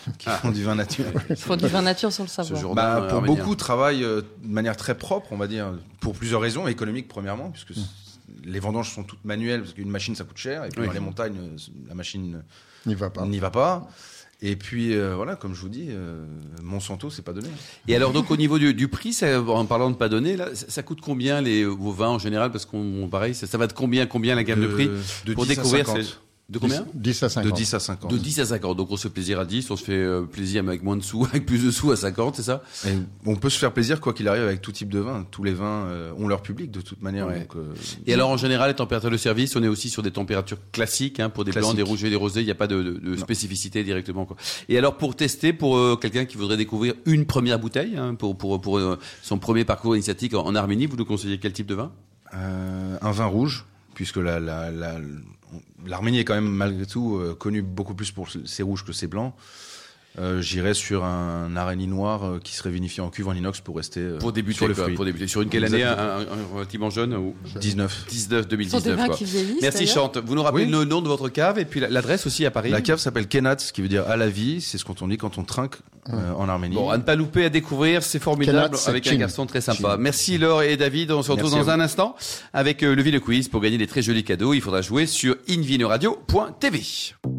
Qui 0.19 0.29
font 0.29 0.51
du 0.51 0.65
vin 0.65 0.75
nature. 0.75 1.05
Ils 1.31 1.37
font 1.37 1.55
du 1.57 1.67
vin 1.69 1.83
nature 1.83 2.13
sans 2.13 2.25
le 2.25 2.29
savoir. 2.29 2.75
Bah, 2.75 3.03
pour 3.09 3.19
arménien. 3.19 3.37
beaucoup, 3.37 3.55
travaillent 3.55 4.03
euh, 4.05 4.23
de 4.43 4.49
manière 4.53 4.77
très 4.77 4.97
propre, 4.97 5.29
on 5.31 5.37
va 5.37 5.47
dire, 5.47 5.73
pour 6.01 6.15
plusieurs 6.15 6.41
raisons. 6.41 6.67
Économiques, 6.67 7.07
premièrement, 7.09 7.51
puisque 7.51 7.73
c- 7.75 7.81
les 8.45 8.59
vendanges 8.59 8.91
sont 8.93 9.05
toutes 9.05 9.25
manuelles, 9.25 9.61
parce 9.61 9.75
qu'une 9.75 9.91
machine, 9.91 10.17
ça 10.17 10.25
coûte 10.25 10.39
cher. 10.39 10.65
Et 10.65 10.71
puis, 10.71 10.81
Oui. 10.81 10.87
dans 10.89 10.93
les 10.95 10.99
montagnes, 11.01 11.39
la 11.89 11.95
machine 11.95 12.43
N'y 12.85 12.95
va 12.97 13.11
pas. 13.11 13.25
n'y 13.27 13.39
va 13.39 13.51
pas. 13.51 13.89
Et 14.45 14.57
puis, 14.57 14.93
euh, 14.95 15.15
voilà, 15.15 15.37
comme 15.37 15.55
je 15.55 15.61
vous 15.61 15.69
dis, 15.69 15.87
euh, 15.91 16.25
Monsanto, 16.63 17.11
c'est 17.11 17.23
pas 17.23 17.33
donné. 17.33 17.49
Et 17.87 17.95
alors 17.95 18.13
donc 18.13 18.31
au 18.33 18.37
niveau 18.37 18.59
du, 18.59 18.75
du 18.75 18.89
prix, 18.89 19.13
ça, 19.13 19.41
en 19.41 19.65
parlant 19.67 19.89
de 19.91 19.95
pas 19.97 20.09
donné, 20.09 20.37
là, 20.37 20.49
ça, 20.55 20.67
ça 20.69 20.83
coûte 20.83 21.01
combien 21.01 21.41
les 21.41 21.65
vos 21.65 21.93
vins 21.93 22.09
en 22.09 22.19
général? 22.19 22.51
Parce 22.51 22.67
qu'on 22.67 23.09
pareil, 23.11 23.35
ça, 23.35 23.47
ça 23.47 23.57
va 23.57 23.69
de 23.69 23.73
combien 23.73 24.07
combien 24.07 24.35
la 24.35 24.43
gamme 24.43 24.61
de, 24.63 24.67
prix? 24.67 24.91
de 25.27 25.35
pour 25.35 25.47
10 25.47 25.53
à 25.53 25.55
découvrir 25.55 25.87
50. 25.87 26.03
ces- 26.05 26.15
De 26.53 26.59
combien 26.59 26.85
10 26.95 27.23
à 27.23 27.29
50. 27.29 27.51
De 27.51 27.57
10 27.57 27.75
à 27.75 27.81
50. 27.81 28.11
De 28.11 28.19
10 28.19 28.41
à 28.41 28.47
50. 28.47 28.77
Donc 28.77 28.91
on 28.91 28.97
se 28.97 29.03
fait 29.09 29.13
plaisir 29.15 29.41
à 29.41 29.45
10, 29.45 29.71
on 29.71 29.77
se 29.77 29.85
fait 29.85 29.93
euh, 29.93 30.23
plaisir 30.23 30.63
avec 30.67 30.83
moins 30.83 30.97
de 30.97 31.03
sous, 31.03 31.25
avec 31.31 31.47
plus 31.47 31.65
de 31.65 31.71
sous 31.71 31.91
à 31.91 31.97
50, 31.97 32.37
c'est 32.37 32.43
ça? 32.43 32.63
Et 32.87 32.91
on 33.27 33.37
peut 33.37 33.51
se 33.51 33.59
faire 33.59 33.73
plaisir 33.73 34.01
quoi 34.01 34.13
qu'il 34.13 34.29
arrive 34.29 34.43
avec 34.43 34.61
tout 34.63 34.71
type 34.73 34.91
de 34.91 34.99
vin. 34.99 35.27
Tous 35.31 35.43
les 35.45 35.53
vins 35.55 35.87
euh, 35.87 36.13
ont 36.19 36.29
leur 36.29 36.43
public 36.43 36.71
de 36.71 36.81
toute 36.81 37.03
manière. 37.03 37.27
Ouais. 37.27 37.41
donc, 37.41 37.57
euh, 37.57 37.73
Et 38.07 38.15
alors 38.15 38.29
en 38.31 38.37
général, 38.37 38.69
les 38.71 38.77
températures 38.77 39.11
de 39.11 39.17
service, 39.17 39.57
on 39.57 39.63
est 39.63 39.69
aussi 39.69 39.89
sur 39.91 40.03
des 40.03 40.11
températures 40.11 40.59
classiques 40.73 41.19
hein, 41.21 41.31
pour 41.31 41.45
des 41.45 41.51
blancs, 41.53 41.63
Classiques. 41.63 41.77
des 41.77 41.83
rouges 41.83 42.05
et 42.05 42.11
des 42.11 42.17
rosés. 42.17 42.41
Il 42.41 42.45
n'y 42.47 42.51
a 42.51 42.55
pas 42.55 42.67
de, 42.67 42.83
de- 42.83 42.99
de 42.99 43.17
spécificité 43.17 43.83
directement. 43.83 44.25
Quoi. 44.27 44.37
Et 44.69 44.77
alors 44.79 44.97
pour 44.99 45.17
tester, 45.17 45.53
pour 45.53 45.77
euh, 45.79 45.97
quelqu'un 45.97 46.25
qui 46.27 46.37
voudrait 46.37 46.57
découvrir 46.57 46.95
une 47.07 47.25
première 47.25 47.59
bouteille, 47.59 47.97
hein, 47.97 48.15
pour 48.15 48.37
pour 48.37 48.61
pour 48.61 48.79
euh, 48.79 48.99
son 49.23 49.39
premier 49.39 49.65
parcours 49.65 49.97
initiatique 49.97 50.35
en, 50.35 50.45
en 50.45 50.55
Arménie, 50.55 50.87
vous 50.87 50.97
nous 50.97 51.05
conseillez 51.07 51.39
quel 51.39 51.53
type 51.55 51.67
de 51.67 51.75
vin? 51.75 51.93
Euh, 52.35 52.97
un 53.03 53.11
vin 53.11 53.27
rouge, 53.27 53.67
puisque 53.95 54.17
la, 54.17 54.41
la, 54.41 54.71
la- 54.71 54.99
l'Arménie 55.87 56.21
est 56.21 56.25
quand 56.25 56.35
même 56.35 56.49
malgré 56.51 56.87
tout 56.87 57.17
euh, 57.17 57.35
connue 57.35 57.63
beaucoup 57.63 57.95
plus 57.95 58.11
pour 58.11 58.29
ses 58.31 58.63
rouges 58.63 58.85
que 58.85 58.93
ses 58.93 59.07
blancs. 59.07 59.35
Euh, 60.19 60.43
J'irais 60.43 60.75
sur 60.75 61.05
un 61.05 61.57
arénie 61.57 61.87
noir 61.87 62.25
euh, 62.25 62.39
qui 62.43 62.55
serait 62.55 62.71
vinifié 62.71 63.03
en 63.03 63.09
cuve 63.09 63.29
en 63.29 63.33
inox 63.35 63.61
pour 63.61 63.77
rester 63.77 64.01
euh, 64.01 64.19
Pour 64.19 64.33
débuter, 64.33 64.59
sur 64.59 64.69
le 64.69 64.75
quoi, 64.75 64.85
fruit. 64.85 64.95
pour 64.95 65.07
débuter. 65.07 65.27
Sur 65.27 65.41
une 65.41 65.49
quelle 65.49 65.65
année 65.65 65.83
un, 65.85 65.93
un- 65.99 66.21
un 66.21 66.55
relativement 66.55 66.91
jeune 66.91 67.15
ou? 67.15 67.35
19. 67.59 68.07
19, 68.09 68.09
Ce 68.11 68.17
sont 68.27 68.29
des 68.43 68.47
2019. 68.47 68.97
vins 68.99 69.07
quoi. 69.07 69.17
vieillissent. 69.17 69.63
Merci. 69.63 69.87
Chante. 69.87 70.19
Vous 70.19 70.35
nous 70.35 70.43
rappelez 70.43 70.65
Oui. 70.67 70.71
le 70.71 70.85
nom 70.85 71.01
de 71.01 71.09
votre 71.09 71.31
cave 71.31 71.59
et 71.59 71.65
puis 71.65 71.81
la- 71.81 71.89
l'adresse 71.89 72.27
aussi 72.27 72.45
à 72.45 72.51
Paris? 72.51 72.69
La 72.71 72.83
cave 72.83 72.99
s'appelle 72.99 73.27
Kenat, 73.27 73.59
ce 73.59 73.73
qui 73.73 73.81
veut 73.81 73.89
dire 73.89 74.07
à 74.07 74.17
la 74.19 74.29
vie. 74.29 74.61
C'est 74.61 74.77
ce 74.77 74.85
qu'on 74.85 75.09
dit 75.09 75.17
quand 75.17 75.39
on 75.39 75.45
trinque 75.45 75.77
euh, 76.11 76.33
en 76.37 76.47
Arménie. 76.49 76.75
Bon, 76.75 76.91
à 76.91 76.99
ne 76.99 77.03
pas 77.03 77.15
louper, 77.17 77.47
à 77.47 77.49
découvrir, 77.49 78.03
c'est 78.03 78.19
formidable, 78.19 78.67
Kenat, 78.71 78.77
c'est 78.77 78.91
avec 78.91 79.07
un 79.07 79.15
garçon 79.17 79.47
très 79.47 79.61
sympa. 79.63 79.97
Merci 79.99 80.37
Laure 80.37 80.63
et 80.63 80.77
David, 80.77 81.11
on 81.13 81.23
se 81.23 81.31
retrouve 81.33 81.53
Merci 81.55 81.67
dans 81.67 81.73
un 81.73 81.81
instant 81.81 82.17
avec 82.53 82.83
euh, 82.83 82.95
le 82.95 83.03
Ville 83.03 83.19
Quiz 83.21 83.49
pour 83.49 83.63
gagner 83.63 83.79
des 83.79 83.87
très 83.87 84.03
jolis 84.03 84.25
cadeaux. 84.25 84.53
Il 84.53 84.61
faudra 84.61 84.83
jouer 84.83 85.07
sur 85.07 85.37
invinoradio.tv. 85.49 86.83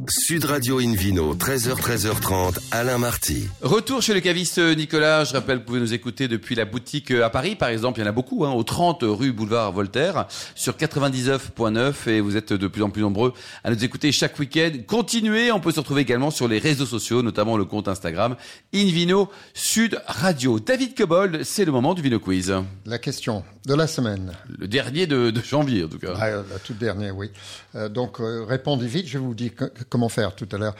Sud 0.09 0.45
Radio 0.45 0.79
Invino, 0.79 1.33
13h, 1.33 1.79
13h30, 1.79 2.57
Alain 2.71 2.97
Marty. 2.97 3.47
Retour 3.61 4.01
chez 4.01 4.13
le 4.13 4.19
caviste 4.19 4.59
Nicolas. 4.59 5.23
Je 5.23 5.33
rappelle, 5.33 5.59
vous 5.59 5.63
pouvez 5.63 5.79
nous 5.79 5.93
écouter 5.93 6.27
depuis 6.27 6.55
la 6.55 6.65
boutique 6.65 7.11
à 7.11 7.29
Paris, 7.29 7.55
par 7.55 7.69
exemple. 7.69 7.99
Il 7.99 8.03
y 8.03 8.05
en 8.05 8.09
a 8.09 8.13
beaucoup, 8.13 8.45
hein, 8.45 8.51
au 8.51 8.63
30 8.63 8.99
rue 9.03 9.31
Boulevard 9.31 9.71
Voltaire, 9.71 10.27
sur 10.55 10.73
99.9. 10.73 12.09
Et 12.09 12.21
vous 12.21 12.35
êtes 12.35 12.53
de 12.53 12.67
plus 12.67 12.83
en 12.83 12.89
plus 12.89 13.01
nombreux 13.01 13.33
à 13.63 13.71
nous 13.71 13.83
écouter 13.83 14.11
chaque 14.11 14.37
week-end. 14.39 14.71
Continuez. 14.87 15.51
On 15.51 15.59
peut 15.59 15.71
se 15.71 15.79
retrouver 15.79 16.01
également 16.01 16.31
sur 16.31 16.47
les 16.47 16.59
réseaux 16.59 16.85
sociaux, 16.85 17.21
notamment 17.21 17.57
le 17.57 17.65
compte 17.65 17.87
Instagram 17.87 18.35
Invino 18.73 19.29
Sud 19.53 20.01
Radio. 20.07 20.59
David 20.59 20.95
Cobold, 20.95 21.43
c'est 21.43 21.65
le 21.65 21.71
moment 21.71 21.93
du 21.93 22.01
Vino 22.01 22.19
Quiz. 22.19 22.53
La 22.85 22.97
question 22.97 23.43
de 23.65 23.73
la 23.75 23.87
semaine. 23.87 24.33
Le 24.59 24.67
dernier 24.67 25.07
de, 25.07 25.31
de 25.31 25.41
janvier, 25.41 25.85
en 25.85 25.87
tout 25.87 25.99
cas. 25.99 26.13
Ah, 26.17 26.27
euh, 26.27 26.43
la 26.51 26.59
toute 26.59 26.77
dernière, 26.77 27.15
oui. 27.15 27.31
Euh, 27.75 27.87
donc, 27.87 28.19
euh, 28.19 28.43
répondez 28.43 28.87
vite, 28.87 29.07
je 29.07 29.17
vous 29.17 29.33
dis 29.33 29.51
comment 29.93 30.09
faire 30.09 30.33
tout 30.35 30.49
à 30.51 30.57
l'heure. 30.57 30.75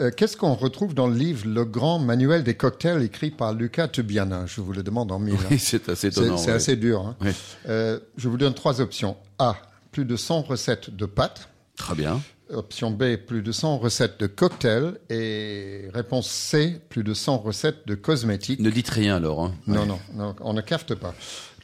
Euh, 0.00 0.10
Qu'est-ce 0.10 0.36
qu'on 0.36 0.54
retrouve 0.54 0.92
dans 0.92 1.06
le 1.06 1.14
livre 1.14 1.46
Le 1.46 1.64
grand 1.64 2.00
manuel 2.00 2.42
des 2.42 2.54
cocktails 2.56 3.00
écrit 3.04 3.30
par 3.30 3.54
Luca 3.54 3.86
Tubiana? 3.86 4.44
Je 4.46 4.60
vous 4.60 4.72
le 4.72 4.82
demande 4.82 5.12
en 5.12 5.20
mille. 5.20 5.34
hein. 5.36 5.46
Oui, 5.52 5.60
c'est 5.60 5.88
assez 5.88 6.08
étonnant. 6.08 6.36
c'est 6.36 6.48
ouais. 6.50 6.56
assez 6.56 6.74
dur. 6.74 7.00
hein. 7.06 7.16
Oui. 7.20 7.30
Euh, 7.68 8.00
je 8.16 8.28
vous 8.28 8.36
donne 8.36 8.54
trois 8.54 8.80
options. 8.80 9.16
A, 9.38 9.56
plus 9.92 10.04
de 10.04 10.16
100 10.16 10.42
recettes 10.42 10.90
de 10.90 11.06
pâtes. 11.06 11.48
Très 11.76 11.94
bien. 11.94 12.20
Option 12.50 12.90
B, 12.90 13.16
plus 13.16 13.42
de 13.42 13.52
100 13.52 13.78
recettes 13.78 14.18
de 14.18 14.26
cocktails. 14.26 14.98
Et 15.10 15.88
réponse 15.94 16.28
C, 16.28 16.80
plus 16.88 17.04
de 17.04 17.14
100 17.14 17.38
recettes 17.38 17.86
de 17.86 17.94
cosmétiques. 17.94 18.58
Ne 18.58 18.70
dites 18.70 18.88
rien 18.90 19.14
alors. 19.16 19.44
hein. 19.44 19.54
Non, 19.68 19.82
Ouais. 19.82 19.86
non, 19.86 19.98
non, 20.14 20.34
on 20.40 20.52
ne 20.54 20.60
cafte 20.60 20.96
pas. 20.96 21.14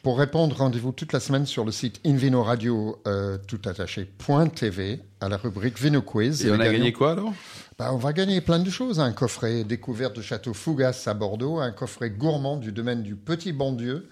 Pour 0.03 0.17
répondre, 0.19 0.57
rendez-vous 0.57 0.91
toute 0.91 1.13
la 1.13 1.21
semaine 1.21 1.45
sur 1.45 1.63
le 1.63 1.71
site 1.71 2.01
Invino 2.05 2.43
Radio 2.43 3.01
euh, 3.07 3.37
tout 3.47 3.61
attaché 3.65 4.03
point 4.03 4.47
.tv 4.47 4.99
à 5.21 5.29
la 5.29 5.37
rubrique 5.37 5.79
Vino 5.79 6.01
Quiz. 6.01 6.45
Et 6.45 6.51
on 6.51 6.55
a 6.55 6.57
gagnants- 6.57 6.71
gagné 6.73 6.91
quoi 6.91 7.11
alors? 7.13 7.33
Bah, 7.79 7.91
On 7.93 7.97
va 7.97 8.11
gagner 8.11 8.41
plein 8.41 8.59
de 8.59 8.69
choses. 8.69 8.99
Un 8.99 9.13
coffret 9.13 9.63
découverte 9.63 10.17
de 10.17 10.21
Château 10.21 10.53
Fougas 10.53 11.03
à 11.05 11.13
Bordeaux, 11.13 11.59
un 11.59 11.71
coffret 11.71 12.09
gourmand 12.09 12.57
du 12.57 12.73
domaine 12.73 13.01
du 13.01 13.15
Petit 13.15 13.53
Bondieu 13.53 14.09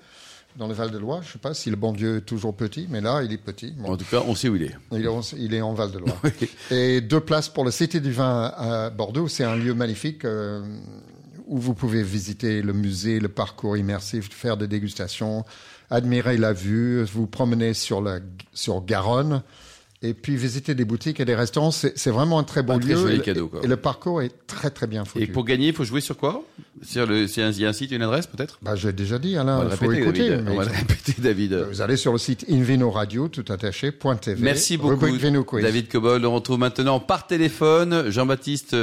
dans 0.55 0.67
le 0.69 0.73
Val-de-Loire. 0.73 1.23
Je 1.23 1.27
ne 1.27 1.33
sais 1.33 1.39
pas 1.39 1.53
si 1.53 1.69
le 1.69 1.75
Bondieu 1.75 2.17
est 2.17 2.21
toujours 2.21 2.55
petit, 2.55 2.87
mais 2.89 3.01
là, 3.01 3.21
il 3.23 3.33
est 3.33 3.37
petit. 3.37 3.71
Bon, 3.77 3.91
En 3.91 3.97
tout 3.97 4.05
cas, 4.09 4.23
on 4.25 4.33
sait 4.33 4.47
où 4.47 4.55
il 4.55 4.63
est. 4.63 4.75
il, 4.93 5.03
est 5.03 5.07
en, 5.09 5.19
il 5.37 5.53
est 5.53 5.61
en 5.61 5.73
Val-de-Loire. 5.73 6.21
Et 6.71 7.01
deux 7.01 7.19
places 7.19 7.49
pour 7.49 7.65
le 7.65 7.71
Cité 7.71 7.99
du 7.99 8.13
Vin 8.13 8.45
à 8.55 8.89
Bordeaux. 8.91 9.27
C'est 9.27 9.43
un 9.43 9.57
lieu 9.57 9.73
magnifique 9.73 10.23
euh, 10.23 10.63
où 11.47 11.57
vous 11.57 11.73
pouvez 11.73 12.01
visiter 12.01 12.61
le 12.61 12.71
musée, 12.71 13.19
le 13.19 13.27
parcours 13.27 13.75
immersif, 13.75 14.29
faire 14.31 14.55
des 14.55 14.69
dégustations, 14.69 15.43
admirer 15.91 16.37
la 16.37 16.53
vue, 16.53 17.03
vous 17.03 17.27
promener 17.27 17.73
sur, 17.73 18.01
la, 18.01 18.19
sur 18.53 18.83
Garonne. 18.83 19.43
Et 20.03 20.15
puis 20.15 20.35
visiter 20.35 20.73
des 20.73 20.83
boutiques 20.83 21.19
et 21.19 21.25
des 21.25 21.35
restaurants, 21.35 21.69
c'est 21.69 22.09
vraiment 22.09 22.39
un 22.39 22.43
très 22.43 22.63
beau 22.63 22.73
Un 22.73 22.79
très 22.79 22.89
lieu. 22.93 22.95
joli 22.99 23.21
cadeau, 23.21 23.49
quoi. 23.49 23.59
et 23.63 23.67
le 23.67 23.77
parcours 23.77 24.23
est 24.23 24.31
très 24.47 24.71
très 24.71 24.87
bien 24.87 25.05
foutu. 25.05 25.23
Et 25.23 25.27
pour 25.27 25.45
gagner, 25.45 25.67
il 25.67 25.73
faut 25.75 25.83
jouer 25.83 26.01
sur 26.01 26.17
quoi? 26.17 26.43
Sur 26.81 27.05
le, 27.05 27.27
c'est 27.27 27.43
un, 27.43 27.51
il 27.51 27.59
y 27.59 27.65
a 27.67 27.69
un 27.69 27.73
site, 27.73 27.91
une 27.91 28.01
adresse 28.01 28.25
peut-être? 28.25 28.57
Bah, 28.63 28.75
j'ai 28.75 28.93
déjà 28.93 29.19
dit, 29.19 29.35
On 29.37 29.41
Alain, 29.41 29.63
va 29.63 29.65
il 29.75 29.77
faut 29.77 29.85
répéter, 29.87 30.01
écouter. 30.01 30.29
David. 30.29 30.49
On 30.49 30.55
va 30.55 30.65
le 30.65 30.71
répéter, 30.71 31.13
David. 31.19 31.53
Vous 31.69 31.81
allez 31.81 31.97
sur 31.97 32.11
le 32.13 32.17
site 32.17 32.45
Invino 32.49 32.89
Radio, 32.89 33.27
tout 33.27 33.45
attaché, 33.49 33.91
point 33.91 34.15
.tv. 34.15 34.41
Merci 34.41 34.77
beaucoup. 34.77 35.05
David 35.61 35.87
Cobol. 35.87 36.25
On 36.25 36.33
retrouve 36.33 36.57
maintenant 36.57 36.99
par 36.99 37.27
téléphone 37.27 38.09
Jean-Baptiste 38.09 38.75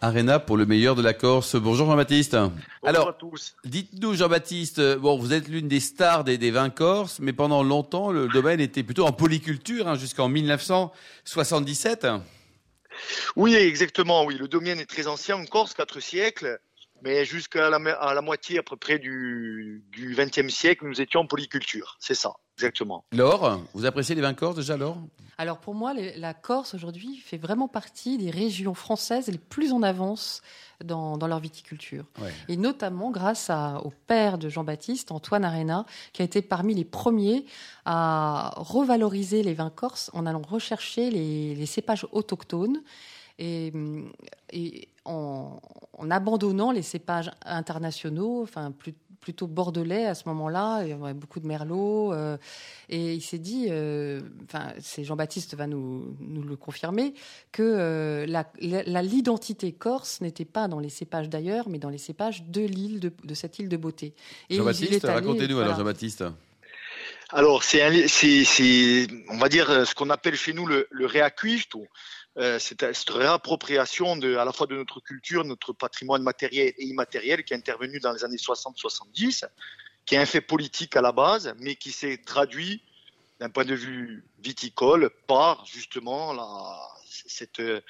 Arena 0.00 0.38
pour 0.38 0.56
le 0.56 0.64
meilleur 0.64 0.94
de 0.94 1.02
la 1.02 1.12
Corse. 1.12 1.54
Bonjour 1.54 1.86
Jean-Baptiste. 1.88 2.32
Bonjour 2.34 2.50
Alors, 2.84 3.08
à 3.10 3.12
tous. 3.12 3.54
dites-nous 3.66 4.14
Jean-Baptiste, 4.14 4.80
bon, 4.96 5.18
vous 5.18 5.34
êtes 5.34 5.48
l'une 5.48 5.68
des 5.68 5.80
stars 5.80 6.24
des, 6.24 6.38
des 6.38 6.50
vins 6.50 6.70
corses, 6.70 7.18
mais 7.20 7.34
pendant 7.34 7.62
longtemps, 7.62 8.10
le 8.10 8.26
domaine 8.28 8.60
était 8.60 8.82
plutôt 8.82 9.04
en 9.04 9.12
polyculture, 9.12 9.86
hein, 9.86 9.96
jusqu'en 9.96 10.28
1977. 10.62 12.06
Oui, 13.36 13.54
exactement. 13.54 14.24
Oui, 14.24 14.36
le 14.36 14.48
domaine 14.48 14.78
est 14.78 14.86
très 14.86 15.06
ancien 15.06 15.36
en 15.36 15.44
Corse, 15.44 15.74
quatre 15.74 16.00
siècles, 16.00 16.60
mais 17.02 17.24
jusqu'à 17.24 17.68
la, 17.70 17.78
mo- 17.78 17.90
à 18.00 18.14
la 18.14 18.22
moitié 18.22 18.58
à 18.58 18.62
peu 18.62 18.76
près 18.76 18.98
du 18.98 19.84
du 19.92 20.14
XXe 20.16 20.48
siècle, 20.52 20.86
nous 20.86 21.00
étions 21.00 21.20
en 21.20 21.26
polyculture. 21.26 21.96
C'est 22.00 22.14
ça, 22.14 22.32
exactement. 22.56 23.04
Laure, 23.12 23.60
vous 23.74 23.84
appréciez 23.86 24.14
les 24.14 24.22
vins 24.22 24.34
corses 24.34 24.56
déjà, 24.56 24.76
Laure? 24.76 24.98
Alors 25.38 25.58
pour 25.58 25.74
moi, 25.74 25.92
les- 25.94 26.16
la 26.18 26.34
Corse 26.34 26.74
aujourd'hui 26.74 27.16
fait 27.16 27.38
vraiment 27.38 27.66
partie 27.66 28.18
des 28.18 28.30
régions 28.30 28.74
françaises 28.74 29.26
les 29.28 29.38
plus 29.38 29.72
en 29.72 29.82
avance 29.82 30.42
dans, 30.84 31.16
dans 31.16 31.26
leur 31.26 31.40
viticulture. 31.40 32.04
Ouais. 32.20 32.32
Et 32.48 32.56
notamment 32.56 33.10
grâce 33.10 33.48
à- 33.50 33.80
au 33.84 33.92
père 34.06 34.36
de 34.38 34.48
Jean-Baptiste, 34.48 35.10
Antoine 35.10 35.44
Arena, 35.44 35.84
qui 36.12 36.22
a 36.22 36.24
été 36.24 36.42
parmi 36.42 36.74
les 36.74 36.84
premiers 36.84 37.46
à 37.86 38.52
revaloriser 38.56 39.42
les 39.42 39.54
vins 39.54 39.70
corses 39.70 40.10
en 40.12 40.26
allant 40.26 40.42
rechercher 40.42 41.10
les, 41.10 41.54
les 41.54 41.66
cépages 41.66 42.06
autochtones 42.12 42.82
et, 43.42 43.72
et 44.52 44.88
en, 45.04 45.60
en 45.98 46.10
abandonnant 46.10 46.70
les 46.72 46.82
cépages 46.82 47.30
internationaux, 47.44 48.42
enfin 48.42 48.70
plus- 48.70 48.94
plutôt 49.20 49.46
bordelais 49.46 50.04
à 50.06 50.14
ce 50.16 50.24
moment-là. 50.30 50.82
Il 50.82 50.88
y 50.88 50.92
avait 50.92 51.14
beaucoup 51.14 51.38
de 51.38 51.46
merlot. 51.46 52.12
euh, 52.12 52.36
et 52.88 53.14
il 53.14 53.20
s'est 53.20 53.38
dit, 53.38 53.66
euh, 53.70 54.20
enfin, 54.44 54.72
c'est 54.80 55.04
Jean-Baptiste 55.04 55.54
va 55.54 55.68
nous, 55.68 56.16
nous 56.18 56.42
le 56.42 56.56
confirmer, 56.56 57.14
que 57.52 57.62
euh, 57.62 58.26
la- 58.26 59.02
l'identité 59.02 59.70
corse 59.72 60.20
n'était 60.22 60.44
pas 60.44 60.66
dans 60.66 60.80
les 60.80 60.88
cépages 60.88 61.28
d'ailleurs, 61.28 61.68
mais 61.68 61.78
dans 61.78 61.88
les 61.90 61.98
cépages 61.98 62.42
de 62.48 62.62
l'île, 62.62 62.98
de, 62.98 63.12
de 63.22 63.34
cette 63.34 63.60
île 63.60 63.68
de 63.68 63.76
beauté. 63.76 64.12
Et 64.50 64.56
Jean-Baptiste, 64.56 65.04
allé- 65.04 65.14
racontez-nous 65.14 65.58
alors 65.58 65.74
voilà. 65.74 65.78
Jean-Baptiste. 65.78 66.24
Alors, 67.30 67.62
c'est, 67.62 67.80
un- 67.82 68.08
c'est, 68.08 68.44
c'est, 68.44 69.06
on 69.30 69.38
va 69.38 69.48
dire, 69.48 69.70
euh, 69.70 69.84
ce 69.84 69.94
qu'on 69.94 70.10
appelle 70.10 70.34
chez 70.34 70.52
nous 70.52 70.66
le, 70.66 70.86
le 70.90 71.06
reacquisto. 71.06 71.86
Euh, 72.38 72.58
cette 72.58 73.10
réappropriation 73.10 74.12
à 74.12 74.44
la 74.44 74.52
fois 74.52 74.66
de 74.66 74.74
notre 74.74 75.00
culture, 75.00 75.44
notre 75.44 75.74
patrimoine 75.74 76.22
matériel 76.22 76.72
et 76.78 76.84
immatériel 76.84 77.44
qui 77.44 77.52
est 77.52 77.56
intervenu 77.56 78.00
dans 78.00 78.12
les 78.12 78.24
années 78.24 78.36
60-70, 78.38 79.44
qui 80.06 80.14
est 80.14 80.18
un 80.18 80.24
fait 80.24 80.40
politique 80.40 80.96
à 80.96 81.02
la 81.02 81.12
base, 81.12 81.54
mais 81.58 81.76
qui 81.76 81.92
s'est 81.92 82.16
traduit 82.24 82.82
d'un 83.38 83.50
point 83.50 83.66
de 83.66 83.74
vue 83.74 84.24
viticole 84.38 85.10
par 85.26 85.66
justement 85.66 86.34
cette 87.26 87.60
euh, 87.60 87.82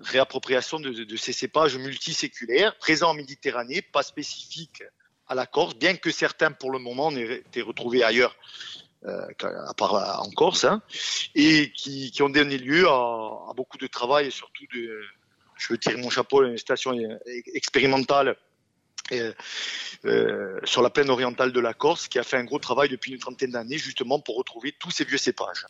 réappropriation 0.00 0.78
de, 0.78 0.90
de- 0.90 1.16
ces 1.16 1.32
cépages 1.32 1.78
multiséculaires 1.78 2.76
présents 2.76 3.10
en 3.10 3.14
Méditerranée, 3.14 3.80
pas 3.80 4.02
spécifiques 4.02 4.82
à 5.26 5.34
la 5.34 5.46
Corse, 5.46 5.74
bien 5.74 5.96
que 5.96 6.10
certains 6.10 6.52
pour 6.52 6.70
le 6.70 6.78
moment 6.78 7.10
n'aient 7.10 7.36
été 7.38 7.62
retrouvés 7.62 8.04
ailleurs 8.04 8.36
à 9.04 9.74
part 9.74 9.94
là, 9.94 10.20
en 10.20 10.30
Corse, 10.30 10.64
hein, 10.64 10.82
et 11.34 11.70
qui, 11.72 12.12
ont 12.20 12.28
donné 12.28 12.58
lieu 12.58 12.88
à, 12.88 13.52
beaucoup 13.56 13.78
de 13.78 13.86
travail 13.86 14.26
et 14.26 14.30
surtout 14.30 14.64
je 15.56 15.72
veux 15.72 15.78
tirer 15.78 15.96
mon 15.96 16.10
chapeau 16.10 16.42
à 16.42 16.48
une 16.48 16.58
station 16.58 16.96
euh, 16.96 17.18
expérimentale 17.54 18.36
euh, 19.12 19.32
euh, 20.04 20.58
sur 20.64 20.82
la 20.82 20.90
plaine 20.90 21.10
orientale 21.10 21.52
de 21.52 21.60
la 21.60 21.74
Corse 21.74 22.08
qui 22.08 22.18
a 22.18 22.22
fait 22.22 22.36
un 22.36 22.44
gros 22.44 22.58
travail 22.58 22.88
depuis 22.88 23.12
une 23.12 23.18
trentaine 23.18 23.52
d'années 23.52 23.78
justement 23.78 24.20
pour 24.20 24.36
retrouver 24.36 24.74
tous 24.78 24.90
ces 24.90 25.04
vieux 25.04 25.18
cépages. 25.18 25.66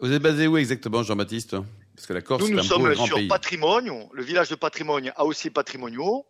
Vous 0.00 0.12
êtes 0.12 0.22
basé 0.22 0.46
où 0.46 0.56
exactement, 0.56 1.02
Jean-Baptiste? 1.02 1.56
Parce 1.96 2.06
que 2.06 2.12
la 2.12 2.20
Corse, 2.20 2.42
Nous, 2.42 2.50
nous 2.50 2.58
un 2.58 2.62
sommes 2.62 2.92
grand 2.92 3.06
sur 3.06 3.16
pays. 3.16 3.26
Le 3.26 4.22
village 4.22 4.50
de 4.50 4.54
Patrimoine, 4.54 5.10
AOC 5.16 5.50
Patrimonio, 5.50 6.26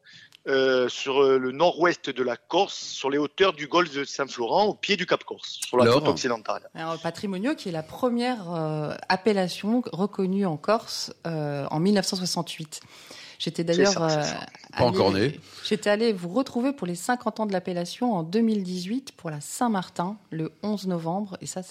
euh, 0.46 0.88
sur 0.88 1.20
euh, 1.20 1.38
le 1.38 1.50
nord-ouest 1.50 2.08
de 2.08 2.22
la 2.22 2.36
Corse, 2.36 2.76
sur 2.76 3.10
les 3.10 3.18
hauteurs 3.18 3.52
du 3.52 3.66
golfe 3.66 3.92
de 3.92 4.04
Saint-Florent, 4.04 4.66
au 4.66 4.74
pied 4.74 4.96
du 4.96 5.04
Cap 5.04 5.24
Corse, 5.24 5.58
sur 5.66 5.76
la 5.76 5.92
côte 5.92 6.06
occidentale. 6.06 6.70
Alors, 6.74 7.00
Patrimonio, 7.00 7.56
qui 7.56 7.68
est 7.68 7.72
la 7.72 7.82
première 7.82 8.54
euh, 8.54 8.94
appellation 9.08 9.82
reconnue 9.92 10.46
en 10.46 10.56
Corse 10.56 11.12
euh, 11.26 11.66
en 11.72 11.80
1968. 11.80 12.80
J'étais 13.38 13.64
d'ailleurs 13.64 14.02
euh. 14.02 14.22
Pas 14.76 14.84
encore 14.84 15.14
allée- 15.14 15.28
né. 15.28 15.40
J'étais 15.64 15.90
allée 15.90 16.12
vous 16.12 16.28
retrouver 16.28 16.72
pour 16.72 16.86
les 16.86 16.94
50 16.94 17.40
ans 17.40 17.46
de 17.46 17.52
l'appellation 17.52 18.14
en 18.14 18.22
2018 18.22 19.12
pour 19.16 19.30
la 19.30 19.40
Saint-Martin 19.40 20.16
le 20.30 20.52
11 20.62 20.86
novembre 20.86 21.38
et 21.40 21.46
ça, 21.46 21.62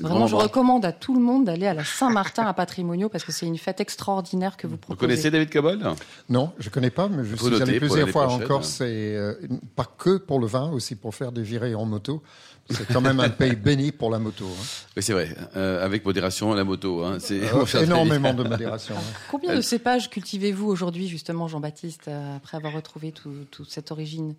vraiment 0.00 0.26
je 0.26 0.36
recommande 0.36 0.84
à 0.84 0.92
tout 0.92 1.14
le 1.14 1.20
monde 1.20 1.44
d'aller 1.44 1.66
à 1.66 1.74
la 1.74 1.84
Saint-Martin 1.84 2.44
à 2.44 2.54
Patrimonio 2.54 3.08
parce 3.08 3.24
que 3.24 3.32
c'est 3.32 3.46
une 3.46 3.58
fête 3.58 3.80
extraordinaire 3.80 4.56
que 4.56 4.66
vous 4.66 4.74
Vous 4.74 4.78
proposez. 4.78 5.00
connaissez 5.00 5.30
David 5.30 5.50
Cobol 5.50 5.80
Non, 6.28 6.52
je 6.58 6.68
connais 6.70 6.90
pas, 6.90 7.08
mais 7.08 7.24
je 7.24 7.34
Faut 7.36 7.46
suis 7.50 7.62
allé 7.62 7.78
plusieurs 7.78 8.08
fois 8.08 8.24
en 8.24 8.28
prochaine, 8.28 8.46
Corse 8.48 8.80
et 8.80 9.16
euh, 9.16 9.34
pas 9.76 9.86
que 9.98 10.18
pour 10.18 10.38
le 10.40 10.46
vin, 10.46 10.70
aussi 10.70 10.94
pour 10.94 11.14
faire 11.14 11.32
des 11.32 11.42
virées 11.42 11.74
en 11.74 11.84
moto. 11.84 12.22
C'est 12.70 12.86
quand 12.92 13.00
même 13.00 13.20
un 13.20 13.28
pays 13.28 13.56
béni 13.56 13.92
pour 13.92 14.10
la 14.10 14.18
moto. 14.18 14.46
hein. 14.46 14.64
Oui, 14.96 15.02
c'est 15.02 15.12
vrai. 15.12 15.34
Euh, 15.56 15.84
avec 15.84 16.04
modération, 16.04 16.54
la 16.54 16.64
moto. 16.64 17.04
Hein. 17.04 17.18
C'est 17.20 17.40
Euh, 17.54 17.82
énormément 17.82 18.32
de 18.34 18.42
modération. 18.42 18.94
hein. 18.96 19.12
Combien 19.30 19.54
de 19.54 19.60
cépages 19.60 20.08
cultivez-vous 20.10 20.66
aujourd'hui 20.68 21.08
justement 21.08 21.46
Jean-Baptiste 21.48 22.08
euh, 22.08 22.36
après 22.36 22.56
avoir 22.56 22.72
retrouvé 22.72 23.12
tout- 23.12 23.46
toute 23.50 23.70
cette 23.70 23.90
origine? 23.90 24.34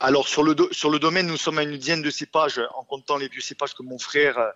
Alors 0.00 0.26
sur 0.26 0.42
le, 0.42 0.54
do- 0.56 0.68
sur 0.72 0.90
le 0.90 0.98
domaine, 0.98 1.26
nous 1.28 1.36
sommes 1.36 1.58
à 1.58 1.62
une 1.62 1.76
dizaine 1.76 2.02
de 2.02 2.10
cépages, 2.10 2.60
en 2.76 2.82
comptant 2.82 3.16
les 3.16 3.28
vieux 3.28 3.40
cépages 3.40 3.74
que 3.74 3.82
mon 3.84 3.98
frère 3.98 4.36
euh, 4.38 4.50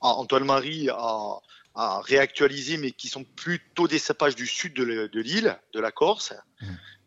Antoine-Marie 0.00 0.88
a, 0.90 1.38
a 1.74 2.00
réactualisé, 2.02 2.76
mais 2.76 2.92
qui 2.92 3.08
sont 3.08 3.24
plutôt 3.24 3.88
des 3.88 3.98
cépages 3.98 4.36
du 4.36 4.46
sud 4.46 4.74
de 4.74 4.84
le- 4.84 5.08
de 5.08 5.20
l'île, 5.20 5.58
de 5.74 5.80
la 5.80 5.90
Corse. 5.90 6.32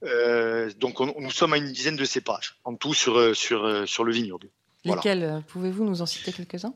Euh, 0.04 0.70
donc 0.80 1.00
on- 1.00 1.16
nous 1.20 1.32
sommes 1.32 1.54
à 1.54 1.58
une 1.58 1.72
dizaine 1.72 1.96
de 1.96 2.06
cépages 2.06 2.58
en 2.66 2.76
tout 2.76 2.94
sur, 2.94 3.34
sur, 3.36 3.88
sur 3.88 4.04
le 4.04 4.12
vignoble. 4.12 4.48
Lesquels 4.86 5.24
euh, 5.24 5.40
Pouvez-vous 5.48 5.84
nous 5.86 6.02
en 6.02 6.06
citer 6.06 6.32
quelques-uns? 6.32 6.74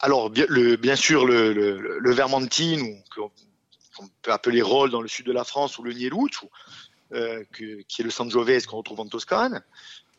Alors 0.00 0.30
bien, 0.30 0.46
le, 0.48 0.76
bien 0.76 0.96
sûr 0.96 1.26
le, 1.26 1.52
le, 1.52 2.12
Vermentine, 2.12 3.02
qu'on 3.14 3.30
peut 4.22 4.32
appeler 4.32 4.60
Roll 4.62 4.90
dans 4.90 5.00
le 5.00 5.08
sud 5.08 5.26
de 5.26 5.32
la 5.32 5.44
France, 5.44 5.78
ou 5.78 5.82
le 5.84 5.92
Nieluccio, 5.92 6.50
euh, 7.12 7.44
qui 7.52 7.84
est 8.00 8.02
le 8.04 8.10
Sangiovese 8.10 8.66
qu'on 8.66 8.78
retrouve 8.78 9.00
en 9.00 9.06
Toscane. 9.06 9.62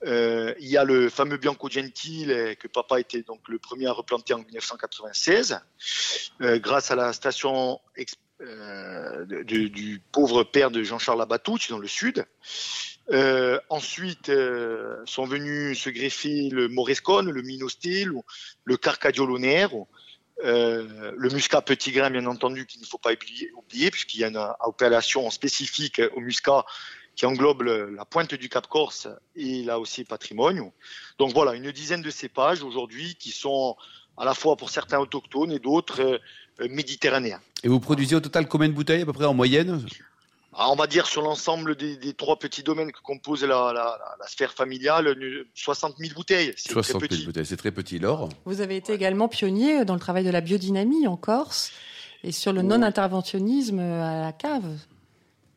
Euh, 0.06 0.54
il 0.60 0.68
y 0.68 0.78
a 0.78 0.84
le 0.84 1.10
fameux 1.10 1.38
Bianco 1.38 1.70
Gentile 1.70 2.56
que 2.60 2.68
papa 2.68 3.00
était 3.00 3.22
donc 3.24 3.40
le 3.48 3.58
premier 3.58 3.88
à 3.88 3.94
replanter 3.94 4.34
en 4.34 4.40
1996, 4.40 5.60
euh, 6.42 6.60
grâce 6.60 6.92
à 6.92 6.96
la 6.96 7.14
station 7.14 7.80
euh, 8.42 9.26
de- 9.26 9.68
du 9.68 10.02
pauvre 10.12 10.44
père 10.44 10.72
de 10.72 10.84
Jean-Charles 10.84 11.22
Abatucci 11.22 11.70
dans 11.70 11.78
le 11.80 11.88
sud. 11.88 12.26
Euh, 13.12 13.60
ensuite 13.70 14.30
euh, 14.30 15.04
sont 15.06 15.26
venus 15.26 15.78
se 15.78 15.90
greffer 15.90 16.50
le 16.50 16.70
Morescone, 16.70 17.30
le 17.30 17.42
Minosté, 17.42 18.06
le, 18.06 18.16
le 18.64 18.78
Carcadio 18.78 19.26
Lunero, 19.26 19.90
euh, 20.46 21.12
le 21.16 21.30
Muscat 21.30 21.62
Petit 21.62 21.92
Grain 21.92 22.10
bien 22.10 22.26
entendu 22.26 22.66
qu'il 22.66 22.80
ne 22.80 22.86
faut 22.86 22.98
pas 22.98 23.12
oublier, 23.12 23.92
puisqu'il 23.92 24.22
y 24.22 24.24
a 24.24 24.30
une 24.30 24.38
appellation 24.38 25.30
spécifique 25.32 26.02
au 26.16 26.22
Muscat 26.22 26.64
qui 27.16 27.26
englobe 27.26 27.62
la 27.62 28.06
pointe 28.06 28.34
du 28.34 28.50
Cap 28.50 28.68
Corse 28.68 29.08
et 29.36 29.64
là 29.64 29.80
aussi 29.80 30.04
patrimoine. 30.04 30.72
Donc 31.20 31.34
voilà, 31.34 31.54
une 31.54 31.72
dizaine 31.72 32.02
de 32.02 32.10
cépages 32.10 32.64
aujourd'hui 32.64 33.16
qui 33.16 33.32
sont 33.32 33.76
à 34.18 34.26
la 34.26 34.34
fois 34.34 34.56
pour 34.56 34.70
certains 34.70 35.00
autochtones 35.00 35.52
et 35.52 35.60
d'autres 35.60 36.02
euh, 36.02 36.68
méditerranéens. 36.70 37.42
Et 37.64 37.68
vous 37.68 37.80
produisez 37.80 38.16
au 38.16 38.20
total 38.20 38.48
combien 38.48 38.70
de 38.70 38.74
bouteilles 38.74 39.02
à 39.02 39.06
peu 39.06 39.14
près 39.14 39.26
en 39.26 39.34
moyenne? 39.34 39.86
On 40.58 40.76
va 40.76 40.88
dire 40.88 41.08
sur 41.08 41.22
l'ensemble 41.22 41.76
des, 41.76 41.98
des 41.98 42.14
trois 42.14 42.38
petits 42.38 42.64
domaines 42.64 42.92
que 42.92 43.02
compose 43.02 43.44
la, 43.44 43.48
la- 43.48 43.74
la- 43.74 44.16
la 44.20 44.28
sphère 44.28 44.54
familiale, 44.54 45.16
une- 45.20 45.46
60 45.56 45.96
000 45.98 46.14
bouteilles. 46.14 46.54
C'est 46.58 46.70
très 46.70 46.84
60 46.84 47.02
000 47.02 47.10
petit. 47.10 47.26
bouteilles. 47.26 47.46
C'est 47.46 47.58
très 47.58 47.72
petit. 47.72 48.00
L'or 48.00 48.30
Vous 48.46 48.62
avez 48.62 48.76
été 48.76 48.94
également 48.94 49.28
pionnier 49.28 49.86
dans 49.86 49.94
le 49.94 50.00
travail 50.00 50.24
de 50.24 50.30
la 50.32 50.42
biodynamie 50.42 51.08
en 51.08 51.18
Corse 51.18 51.72
et 52.24 52.32
sur 52.32 52.54
le 52.54 52.62
non-interventionnisme 52.62 53.80
à 53.80 54.22
la 54.22 54.32
cave. 54.32 54.64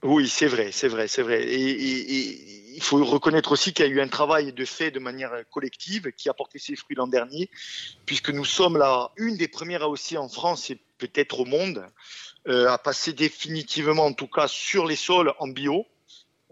Oui, 0.02 0.28
c'est 0.28 0.46
vrai, 0.46 0.70
c'est 0.72 0.88
vrai, 0.88 1.08
c'est 1.08 1.22
vrai. 1.22 1.42
Et, 1.42 1.70
et- 1.70 2.14
et 2.16 2.72
il 2.76 2.82
faut 2.82 3.02
reconnaître 3.04 3.52
aussi 3.52 3.72
qu'il 3.72 3.86
y 3.86 3.88
a 3.88 3.90
eu 3.90 4.00
un 4.02 4.08
travail 4.08 4.52
de 4.52 4.64
fait 4.66 4.90
de 4.90 4.98
manière 4.98 5.32
collective 5.50 6.12
qui 6.12 6.28
a 6.28 6.34
porté 6.34 6.58
ses 6.58 6.76
fruits 6.76 6.94
l'an 6.94 7.06
dernier, 7.06 7.48
puisque 8.04 8.28
nous 8.30 8.44
sommes 8.44 8.76
là 8.76 9.10
une 9.16 9.36
des 9.38 9.48
premières 9.48 9.88
aussi 9.88 10.18
en 10.18 10.28
France 10.28 10.68
et 10.70 10.78
peut-être 10.98 11.40
au 11.40 11.44
monde 11.46 11.86
euh, 12.48 12.68
à 12.70 12.78
passer 12.78 13.12
définitivement, 13.12 14.04
en 14.04 14.12
tout 14.12 14.28
cas, 14.28 14.48
sur 14.48 14.86
les 14.86 14.96
sols 14.96 15.32
en 15.38 15.48
bio. 15.48 15.86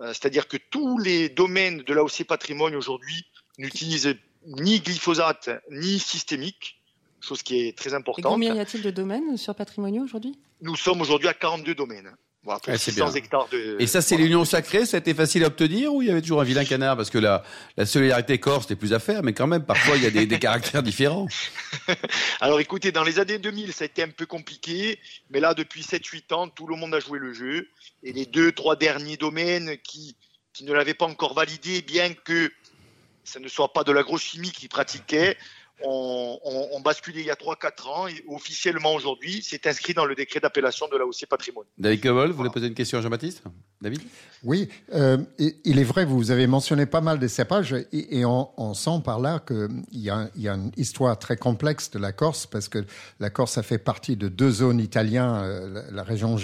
Euh, 0.01 0.09
C'est-à-dire 0.09 0.49
que 0.49 0.57
tous 0.57 0.99
les 0.99 1.29
domaines 1.29 1.83
de 1.83 1.95
l'AOC 1.95 2.25
Patrimoine 2.25 2.75
aujourd'hui 2.75 3.25
n'utilisent 3.59 4.17
ni 4.47 4.81
glyphosate 4.81 5.51
ni 5.71 5.99
systémique, 5.99 6.81
chose 7.21 7.43
qui 7.43 7.61
est 7.61 7.79
très 7.79 7.91
Et 7.91 7.95
importante. 7.95 8.33
combien 8.33 8.55
y 8.55 8.61
a-t-il 8.61 8.83
de 8.83 8.91
domaines 8.91 9.37
sur 9.37 9.55
Patrimonio 9.55 10.03
aujourd'hui? 10.03 10.37
Nous 10.61 10.77
sommes 10.77 11.01
aujourd'hui 11.01 11.29
à 11.29 11.35
42 11.35 11.75
domaines. 11.75 12.15
Ah, 12.47 12.59
c'est 12.65 12.93
600 12.93 13.07
bien. 13.07 13.15
hectares 13.15 13.49
de. 13.51 13.77
Et 13.79 13.87
ça, 13.87 14.03
c'est 14.03 14.17
voilà. 14.17 14.29
l'union 14.29 14.45
sacrée. 14.45 14.85
Ça 14.85 14.97
a 14.97 15.01
été 15.01 15.15
facile 15.15 15.45
à 15.45 15.47
obtenir 15.47 15.95
ou 15.95 16.03
il 16.03 16.09
y 16.09 16.11
avait 16.11 16.21
toujours 16.21 16.41
un 16.41 16.45
vilain 16.45 16.65
canard? 16.65 16.97
Parce 16.97 17.11
que 17.11 17.19
la, 17.19 17.43
la 17.77 17.87
solidarité 17.87 18.39
corse, 18.39 18.65
c'était 18.65 18.77
plus 18.77 18.93
à 18.93 18.99
faire, 18.99 19.23
mais 19.23 19.33
quand 19.33 19.47
même, 19.47 19.65
parfois, 19.65 19.97
il 19.97 20.03
y 20.03 20.07
a 20.07 20.11
des, 20.11 20.27
des 20.27 20.39
caractères 20.39 20.83
différents. 20.83 21.27
Alors 22.41 22.61
écoutez, 22.61 22.93
dans 22.93 23.05
les 23.05 23.19
années 23.19 23.39
2000, 23.39 23.73
ça 23.73 23.85
a 23.85 23.87
été 23.87 24.03
un 24.03 24.11
peu 24.11 24.27
compliqué, 24.27 24.99
mais 25.31 25.41
là, 25.41 25.55
depuis 25.55 25.83
7-8 25.83 26.35
ans, 26.35 26.49
tout 26.49 26.67
le 26.67 26.77
monde 26.77 26.95
a 26.95 27.01
joué 27.01 27.19
le 27.19 27.33
jeu. 27.33 27.69
Et 28.03 28.13
les 28.13 28.27
deux, 28.27 28.53
trois 28.53 28.77
derniers 28.77 29.17
domaines 29.17 29.79
qui, 29.83 30.17
qui 30.53 30.65
ne 30.65 30.73
l'avaient 30.73 30.95
pas 30.95 31.07
encore 31.07 31.35
validé, 31.35 31.83
bien 31.83 32.13
que 32.13 32.53
ça 33.25 33.41
ne 33.41 33.49
soit 33.49 33.73
pas 33.73 33.85
de 33.85 33.93
l'agrochimie 33.93 34.51
qu'ils 34.53 34.69
pratiquaient, 34.69 35.37
ont, 35.83 36.39
ont- 36.45 36.69
ont 36.73 36.81
basculé 36.81 37.21
il 37.21 37.27
y 37.27 37.31
a 37.31 37.35
3-4 37.35 37.89
ans 37.89 38.07
et 38.07 38.25
officiellement 38.29 38.95
aujourd'hui, 38.95 39.41
c'est 39.43 39.67
inscrit 39.67 39.93
dans 39.95 40.05
le 40.05 40.15
décret 40.15 40.41
d'appellation 40.41 40.87
de 40.89 40.97
l'AOC 40.97 41.27
Patrimoine. 41.29 41.67
David 41.79 42.01
Cobol, 42.03 42.31
vous 42.31 42.37
voulez 42.37 42.51
poser 42.51 42.69
une 42.69 42.75
question 42.75 42.99
à 42.99 43.03
Jean-Baptiste 43.03 43.43
David? 43.81 44.01
Oui, 44.45 44.69
euh, 44.95 45.19
il 45.65 45.79
est 45.79 45.85
vrai, 45.85 46.05
vous 46.05 46.31
avez 46.31 46.47
mentionné 46.47 46.87
pas 46.87 47.01
mal 47.01 47.19
des 47.19 47.29
cépages 47.29 47.73
et, 47.93 48.19
et 48.19 48.25
on, 48.25 48.49
on 48.57 48.73
sent 48.73 49.01
par 49.05 49.19
là 49.21 49.41
qu'il 49.47 49.85
y, 49.93 50.11
a- 50.11 50.31
il 50.37 50.43
y 50.43 50.49
a 50.49 50.55
une 50.55 50.71
histoire 50.77 51.19
très 51.19 51.37
complexe 51.37 51.91
de 51.91 51.99
la 51.99 52.13
Corse 52.13 52.47
parce 52.47 52.69
que 52.69 52.85
la 53.21 53.31
Corse 53.31 53.59
a 53.59 53.63
fait 53.63 53.79
partie 53.79 54.17
de 54.17 54.29
deux 54.29 54.51
zones 54.51 54.81
italiennes, 54.81 55.25
euh, 55.43 55.69
la, 55.69 55.91
la 55.91 56.03
région 56.03 56.37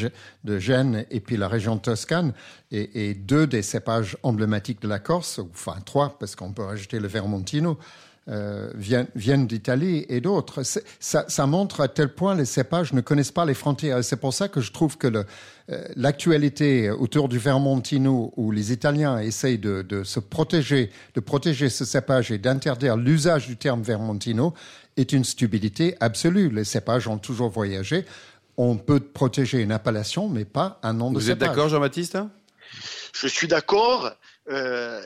de 0.45 0.59
Gênes 0.59 1.07
et 1.11 1.21
puis 1.21 1.37
la 1.37 1.49
région 1.49 1.79
Toscane. 1.79 2.35
Et, 2.73 3.09
et 3.11 3.14
deux 3.14 3.47
des 3.47 3.62
cépages 3.62 4.16
emblématiques 4.23 4.81
de 4.83 4.87
la 4.88 4.99
Corse, 5.01 5.38
ou 5.38 5.49
enfin 5.53 5.77
trois 5.85 6.16
parce 6.19 6.37
qu'on 6.37 6.53
peut 6.53 6.62
rajouter 6.62 7.01
le 7.01 7.09
Vermontino, 7.09 7.79
euh, 8.28 8.70
viennent, 8.74 9.09
viennent 9.14 9.46
d'Italie 9.46 10.04
et 10.09 10.20
d'autres. 10.20 10.62
Ça, 10.62 11.24
ça 11.28 11.46
montre 11.46 11.80
à 11.80 11.88
tel 11.88 12.14
point 12.14 12.35
les 12.35 12.44
cépages 12.44 12.92
ne 12.92 13.00
connaissent 13.00 13.33
pas 13.33 13.44
les 13.44 13.54
frontières. 13.54 14.04
C'est 14.04 14.16
pour 14.20 14.35
ça 14.35 14.48
que 14.48 14.61
je 14.61 14.72
trouve 14.72 14.98
que 14.98 15.09
euh, 15.09 15.24
l'actualité 15.96 16.90
autour 16.90 17.28
du 17.28 17.38
Vermontino, 17.38 18.33
où 18.37 18.50
les 18.50 18.72
Italiens 18.72 19.18
essayent 19.18 19.59
de, 19.59 19.83
de 19.83 20.04
se 20.04 20.20
protéger, 20.20 20.90
de 21.14 21.20
protéger 21.20 21.68
ce 21.68 21.85
cépage 21.85 22.30
et 22.30 22.38
d'interdire 22.38 22.96
l'usage 22.96 23.46
du 23.46 23.56
terme 23.56 23.83
Vermontino, 23.83 24.54
est 24.96 25.12
une 25.12 25.24
stupidité 25.24 25.96
absolue. 26.00 26.50
Les 26.50 26.64
cépages 26.64 27.09
ont 27.09 27.18
toujours 27.18 27.48
voyagé. 27.48 28.04
On 28.56 28.76
peut 28.76 29.00
protéger 29.00 29.61
une 29.62 29.72
appellation, 29.72 30.28
mais 30.28 30.44
pas 30.44 30.78
un 30.83 30.92
nom 30.92 31.11
de 31.11 31.14
Vous 31.14 31.30
êtes 31.30 31.38
cépage. 31.38 31.48
d'accord, 31.48 31.68
Jean-Baptiste? 31.70 32.18
Je 33.14 33.26
suis 33.26 33.48
d'accord. 33.48 34.12
Euh, 34.48 35.03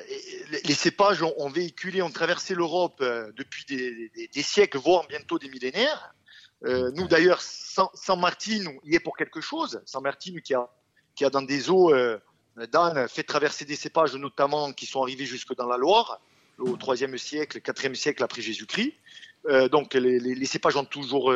les- 0.65 0.75
cépages 0.75 1.23
ont, 1.23 1.49
véhiculé, 1.51 2.01
ont 2.03 2.11
traversé 2.11 2.55
l'Europe 2.55 2.99
euh, 3.01 3.33
depuis 3.37 3.65
des, 3.67 4.43
siècles, 4.43 4.79
voire 4.79 5.07
bientôt 5.09 5.39
des 5.39 5.49
millénaires. 5.49 6.15
Euh, 6.65 6.91
nous 6.95 7.09
d'ailleurs, 7.09 7.43
San, 7.43 7.89
Martin 8.19 8.65
y 8.85 8.95
est 8.95 9.01
pour 9.01 9.17
quelque 9.17 9.41
chose. 9.41 9.83
San 9.85 10.03
Martin 10.03 10.37
qui 10.43 10.55
a, 10.55 10.69
qui 11.15 11.25
a 11.25 11.31
dans 11.31 11.43
des 11.43 11.69
eaux 11.69 11.93
euh, 11.93 12.19
fait 13.09 13.25
traverser 13.25 13.65
des 13.65 13.77
cépages, 13.77 14.15
notamment 14.15 14.73
qui 14.73 14.87
sont 14.87 15.03
arrivés 15.03 15.27
jusque 15.27 15.55
dans 15.57 15.67
la 15.67 15.77
Loire, 15.77 16.21
au 16.59 16.77
IIIe 16.95 17.19
siècle, 17.19 17.61
IVe 17.67 17.95
siècle 17.95 18.23
après 18.23 18.41
Jésus-Christ. 18.41 18.95
Donc 19.73 19.95
les, 19.95 20.47
cépages 20.47 20.77
ont 20.77 20.85
toujours 20.87 21.35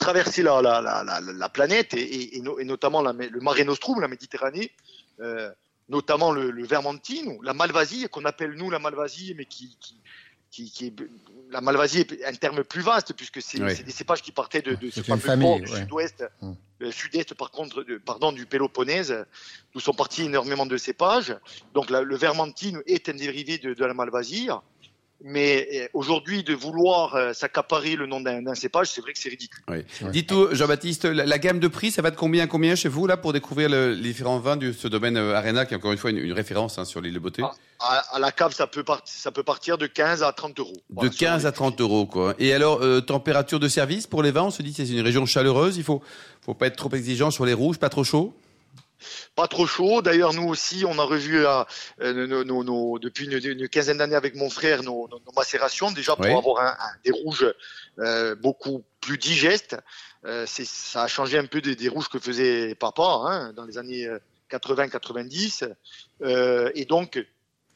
traversé 0.00 0.42
la, 0.42 0.62
la, 0.62 0.80
la, 0.80 1.02
la, 1.04 1.20
la 1.20 1.48
planète 1.48 1.92
et, 1.94 2.00
et- 2.00 2.36
et 2.38 2.40
no- 2.40 2.58
et 2.60 2.64
notamment 2.64 3.02
le 3.02 3.40
Mare 3.40 3.64
Nostrum, 3.64 4.00
la 4.00 4.08
Méditerranée. 4.08 4.70
Notamment 5.92 6.32
le, 6.32 6.50
le 6.50 6.64
Vermentine, 6.64 7.28
ou 7.28 7.42
la 7.42 7.52
Malvasie, 7.54 8.06
qu'on 8.10 8.24
appelle 8.24 8.52
nous 8.54 8.70
la 8.70 8.78
Malvasie, 8.78 9.34
mais 9.36 9.44
qui, 9.44 9.76
qui, 9.78 9.94
qui, 10.50 10.70
qui 10.70 10.86
est, 10.86 10.94
la 11.50 11.60
Malvasie 11.60 12.00
est 12.00 12.24
un 12.24 12.34
terme 12.34 12.64
plus 12.64 12.80
vaste, 12.80 13.12
puisque 13.12 13.40
c'est 13.42 13.58
des 13.84 13.92
cépages 13.92 14.22
qui 14.22 14.32
partaient 14.32 14.62
de, 14.62 14.76
ce 14.90 15.00
port 15.02 15.18
famille, 15.18 15.60
du 15.60 15.70
ouais. 15.70 15.78
sud-ouest, 15.80 16.24
Mm. 16.40 16.52
euh, 16.82 16.90
sud-est 16.90 17.34
par 17.34 17.50
contre, 17.50 17.82
de- 17.84 17.98
pardon, 17.98 18.32
du 18.32 18.46
Péloponnèse, 18.46 19.14
d'où 19.72 19.80
sont 19.80 19.92
partis 19.92 20.22
énormément 20.22 20.66
de 20.66 20.76
cépages. 20.78 21.36
Donc 21.74 21.90
la- 21.90 22.02
le 22.02 22.16
Vermentine 22.16 22.82
est 22.86 23.08
un 23.10 23.14
dérivé 23.14 23.58
de, 23.58 23.74
de 23.74 23.84
la 23.84 23.94
Malvasie. 23.94 24.48
Mais 25.24 25.68
euh, 25.74 25.86
aujourd'hui, 25.94 26.42
de 26.42 26.52
vouloir 26.54 27.14
euh, 27.14 27.32
s'accaparer 27.32 27.94
le 27.96 28.06
nom 28.06 28.20
d'un 28.20 28.42
d'un 28.42 28.54
cépage, 28.54 28.90
c'est 28.90 29.00
vrai 29.00 29.12
que 29.12 29.18
c'est 29.18 29.28
ridicule. 29.28 29.62
Oui. 29.70 29.78
Dites-nous, 30.10 30.54
Jean-Baptiste, 30.54 31.04
la, 31.04 31.24
la 31.26 31.38
gamme 31.38 31.60
de 31.60 31.68
prix, 31.68 31.90
ça 31.92 32.02
va 32.02 32.10
de 32.10 32.16
combien 32.16 32.44
à 32.44 32.46
combien 32.48 32.74
chez 32.74 32.88
vous 32.88 33.06
là 33.06 33.16
pour 33.16 33.32
découvrir 33.32 33.68
le- 33.68 33.92
les 33.94 34.02
différents 34.02 34.38
vins 34.40 34.56
de 34.56 34.72
ce 34.72 34.88
domaine 34.88 35.16
euh, 35.16 35.34
Arena, 35.36 35.64
qui 35.64 35.74
est 35.74 35.76
encore 35.76 35.92
une 35.92 35.98
fois 35.98 36.10
une, 36.10 36.18
une 36.18 36.32
référence 36.32 36.78
hein, 36.78 36.84
sur 36.84 37.00
l'île 37.00 37.14
de 37.14 37.18
Beauté? 37.20 37.42
Ah, 37.44 37.52
À, 37.78 38.16
à 38.16 38.18
la 38.18 38.32
cave, 38.32 38.52
ça 38.52 38.66
peut, 38.66 38.82
part- 38.84 39.02
ça 39.04 39.30
peut 39.30 39.42
partir 39.44 39.78
de 39.78 39.86
15 39.86 40.22
à 40.22 40.32
30 40.32 40.58
euros. 40.58 40.72
De 40.72 40.94
Voilà, 40.94 41.10
15 41.10 41.40
sur 41.40 41.46
à 41.46 41.50
les- 41.50 41.54
30 41.54 41.80
euros, 41.80 42.06
quoi. 42.06 42.34
Et 42.38 42.52
alors, 42.52 42.82
euh, 42.82 43.00
température 43.00 43.60
de 43.60 43.68
service 43.68 44.06
pour 44.08 44.22
les 44.22 44.30
vins, 44.32 44.42
on 44.44 44.50
se 44.50 44.62
dit 44.62 44.70
que 44.74 44.84
c'est 44.84 44.92
une 44.92 45.00
région 45.00 45.24
chaleureuse, 45.26 45.76
il 45.76 45.84
faut, 45.84 46.02
faut 46.44 46.54
pas 46.54 46.66
être 46.66 46.76
trop 46.76 46.90
exigeant 46.94 47.30
sur 47.30 47.44
les 47.46 47.54
rouges, 47.54 47.78
pas 47.78 47.88
trop 47.90 48.02
chaud? 48.04 48.34
Pas 49.34 49.48
trop 49.48 49.66
chaud. 49.66 50.02
D'ailleurs, 50.02 50.32
nous 50.32 50.48
aussi, 50.48 50.84
on 50.86 50.98
a 50.98 51.04
revu 51.04 51.44
euh, 51.46 51.64
nos, 52.00 52.44
nos, 52.44 52.64
nos, 52.64 52.98
depuis 52.98 53.26
une, 53.26 53.44
une 53.44 53.68
quinzaine 53.68 53.98
d'années 53.98 54.16
avec 54.16 54.34
mon 54.34 54.50
frère 54.50 54.82
nos, 54.82 55.08
macérations, 55.36 55.90
déjà 55.90 56.16
pour 56.16 56.24
Oui. 56.26 56.32
avoir 56.32 56.60
un, 56.60 56.70
un- 56.70 56.96
des 57.04 57.10
rouges 57.12 57.52
euh, 57.98 58.34
beaucoup 58.34 58.84
plus 59.00 59.18
digestes. 59.18 59.76
Euh, 60.24 60.46
ça 60.46 61.02
a 61.02 61.08
changé 61.08 61.38
un 61.38 61.46
peu 61.46 61.60
des, 61.60 61.74
des 61.74 61.88
rouges 61.88 62.08
que 62.08 62.18
faisait 62.18 62.74
papa 62.74 63.02
hein, 63.02 63.52
dans 63.54 63.64
les 63.64 63.78
années 63.78 64.08
80-90. 64.50 65.72
Euh, 66.22 66.70
et 66.74 66.84
donc, 66.84 67.24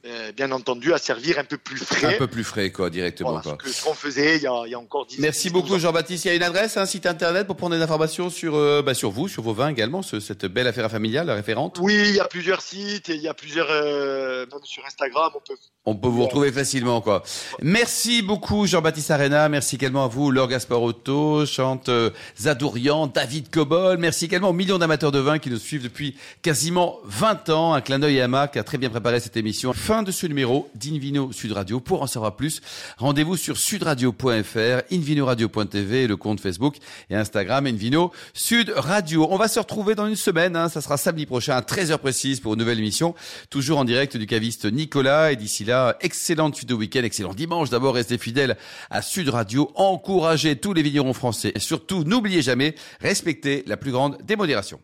euh, 0.07 0.33
bien 0.33 0.51
entendu, 0.53 0.92
à 0.92 0.99
servir 0.99 1.38
un 1.38 1.45
peu 1.45 1.59
plus 1.59 1.79
frais. 1.79 2.14
Un 2.14 2.19
peu 2.19 2.27
plus 2.27 2.45
frais, 2.45 2.71
quoi, 2.71 2.90
directement. 2.90 3.40
Voilà, 3.40 3.57
quoi. 3.59 3.71
ce 3.73 3.85
qu'on 3.85 3.95
faisait 3.95 4.37
il 4.37 4.42
y 4.42 4.47
a, 4.47 4.62
il 4.66 4.71
y 4.71 4.75
a 4.75 4.79
encore 4.79 5.07
10 5.07 5.19
Merci 5.19 5.49
10, 5.49 5.53
beaucoup 5.53 5.69
12 5.69 5.77
ans. 5.77 5.79
Jean-Baptiste. 5.88 6.25
Il 6.25 6.29
y 6.29 6.31
a 6.31 6.35
une 6.35 6.42
adresse, 6.42 6.77
un 6.77 6.87
site 6.87 7.07
internet 7.07 7.47
pour 7.47 7.57
prendre 7.57 7.75
des 7.77 7.83
informations 7.83 8.31
sur, 8.31 8.55
euh, 8.57 8.83
bah, 8.83 8.95
sur 8.95 9.11
vous, 9.11 9.29
sur 9.29 9.42
vos 9.42 9.53
vins 9.55 9.69
également, 9.69 10.03
ce- 10.03 10.21
cette 10.21 10.47
belle 10.47 10.66
affaire 10.66 10.90
familiale, 10.90 11.27
la 11.27 11.35
référente. 11.35 11.79
Oui, 11.81 11.95
il 12.09 12.14
y 12.14 12.21
a 12.21 12.25
plusieurs 12.27 12.62
sites, 12.62 13.09
et 13.09 13.14
il 13.14 13.21
y 13.23 13.29
a 13.29 13.35
plusieurs, 13.35 13.69
euh, 13.71 14.47
même 14.51 14.61
sur 14.64 14.85
Instagram, 14.87 15.31
on 15.35 15.40
peut 15.40 15.55
On 15.88 15.95
peut 15.95 16.09
vous 16.09 16.25
retrouver 16.25 16.51
facilement, 16.53 17.01
quoi. 17.01 17.23
Merci 17.62 18.23
beaucoup 18.23 18.66
Jean-Baptiste 18.66 19.11
Arena. 19.11 19.49
Merci 19.49 19.77
également 19.77 20.05
à 20.05 20.09
vous, 20.09 20.31
Laure 20.31 20.49
Gasparotto, 20.49 21.47
Chante 21.47 21.88
euh, 21.88 22.11
Zadourian, 22.40 23.07
David 23.07 23.51
Cobol. 23.51 23.97
Merci 23.99 24.25
également 24.27 24.51
aux 24.51 24.53
millions 24.53 24.79
d'amateurs 24.79 25.12
de 25.12 25.19
vin 25.21 25.38
qui 25.38 25.51
nous 25.51 25.59
suivent 25.59 25.83
depuis 25.83 26.16
quasiment 26.42 26.99
20 27.05 27.51
ans. 27.51 27.75
Un 27.75 27.81
clin 27.81 27.99
d'œil 27.99 28.21
à 28.21 28.29
Marc 28.29 28.55
qui 28.55 28.59
a 28.59 28.64
très 28.64 28.79
bien 28.79 28.90
préparé 28.90 29.21
cette 29.21 29.37
émission. 29.37 29.73
Fin 29.73 29.96
de 30.03 30.13
ce 30.13 30.27
numéro 30.27 30.69
d'Invino 30.75 31.33
Sud 31.33 31.53
Radio. 31.53 31.81
Pour 31.81 32.03
en 32.03 32.07
savoir 32.07 32.37
plus, 32.37 32.61
rendez-vous 32.99 33.37
sur 33.37 33.57
sudradio.fr, 33.57 34.83
invinoradio.tv 34.93 36.07
le 36.07 36.17
compte 36.17 36.41
Facebook 36.41 36.77
et 37.11 37.17
Instagram 37.17 37.67
Invino 37.67 38.13
Sud 38.35 38.73
Radio. 38.77 39.27
On 39.31 39.37
va 39.37 39.49
se 39.49 39.59
retrouver 39.59 39.95
dans 39.95 40.07
une 40.07 40.17
semaine. 40.17 40.57
hein. 40.57 40.69
Ça 40.69 40.81
sera 40.81 40.97
samedi 40.97 41.27
prochain 41.27 41.57
à 41.57 41.61
13h 41.61 41.99
précise 41.99 42.41
pour 42.41 42.55
une 42.55 42.61
nouvelle 42.61 42.79
émission. 42.79 43.15
Toujours 43.51 43.79
en 43.79 43.85
direct 43.85 44.17
du 44.17 44.27
caviste 44.27 44.65
Nicolas. 44.67 45.33
Et 45.33 45.37
d'ici 45.37 45.65
là, 45.65 45.97
excellente 46.01 46.57
suite 46.57 46.69
de 46.69 46.75
week-end, 46.75 47.03
excellent 47.03 47.35
dimanche. 47.35 47.71
D'abord, 47.71 47.95
restez 47.95 48.19
fidèles 48.19 48.57
à 48.91 49.03
Sud 49.03 49.29
Radio. 49.29 49.71
Encouragez 49.75 50.57
tous 50.57 50.73
les 50.73 50.83
vignerons 50.83 51.13
français. 51.13 51.53
Et 51.55 51.61
surtout, 51.61 52.05
n'oubliez 52.05 52.43
jamais, 52.43 52.75
respectez 53.01 53.65
la 53.67 53.77
plus 53.77 53.93
grande 53.93 54.19
démodération. 54.25 54.81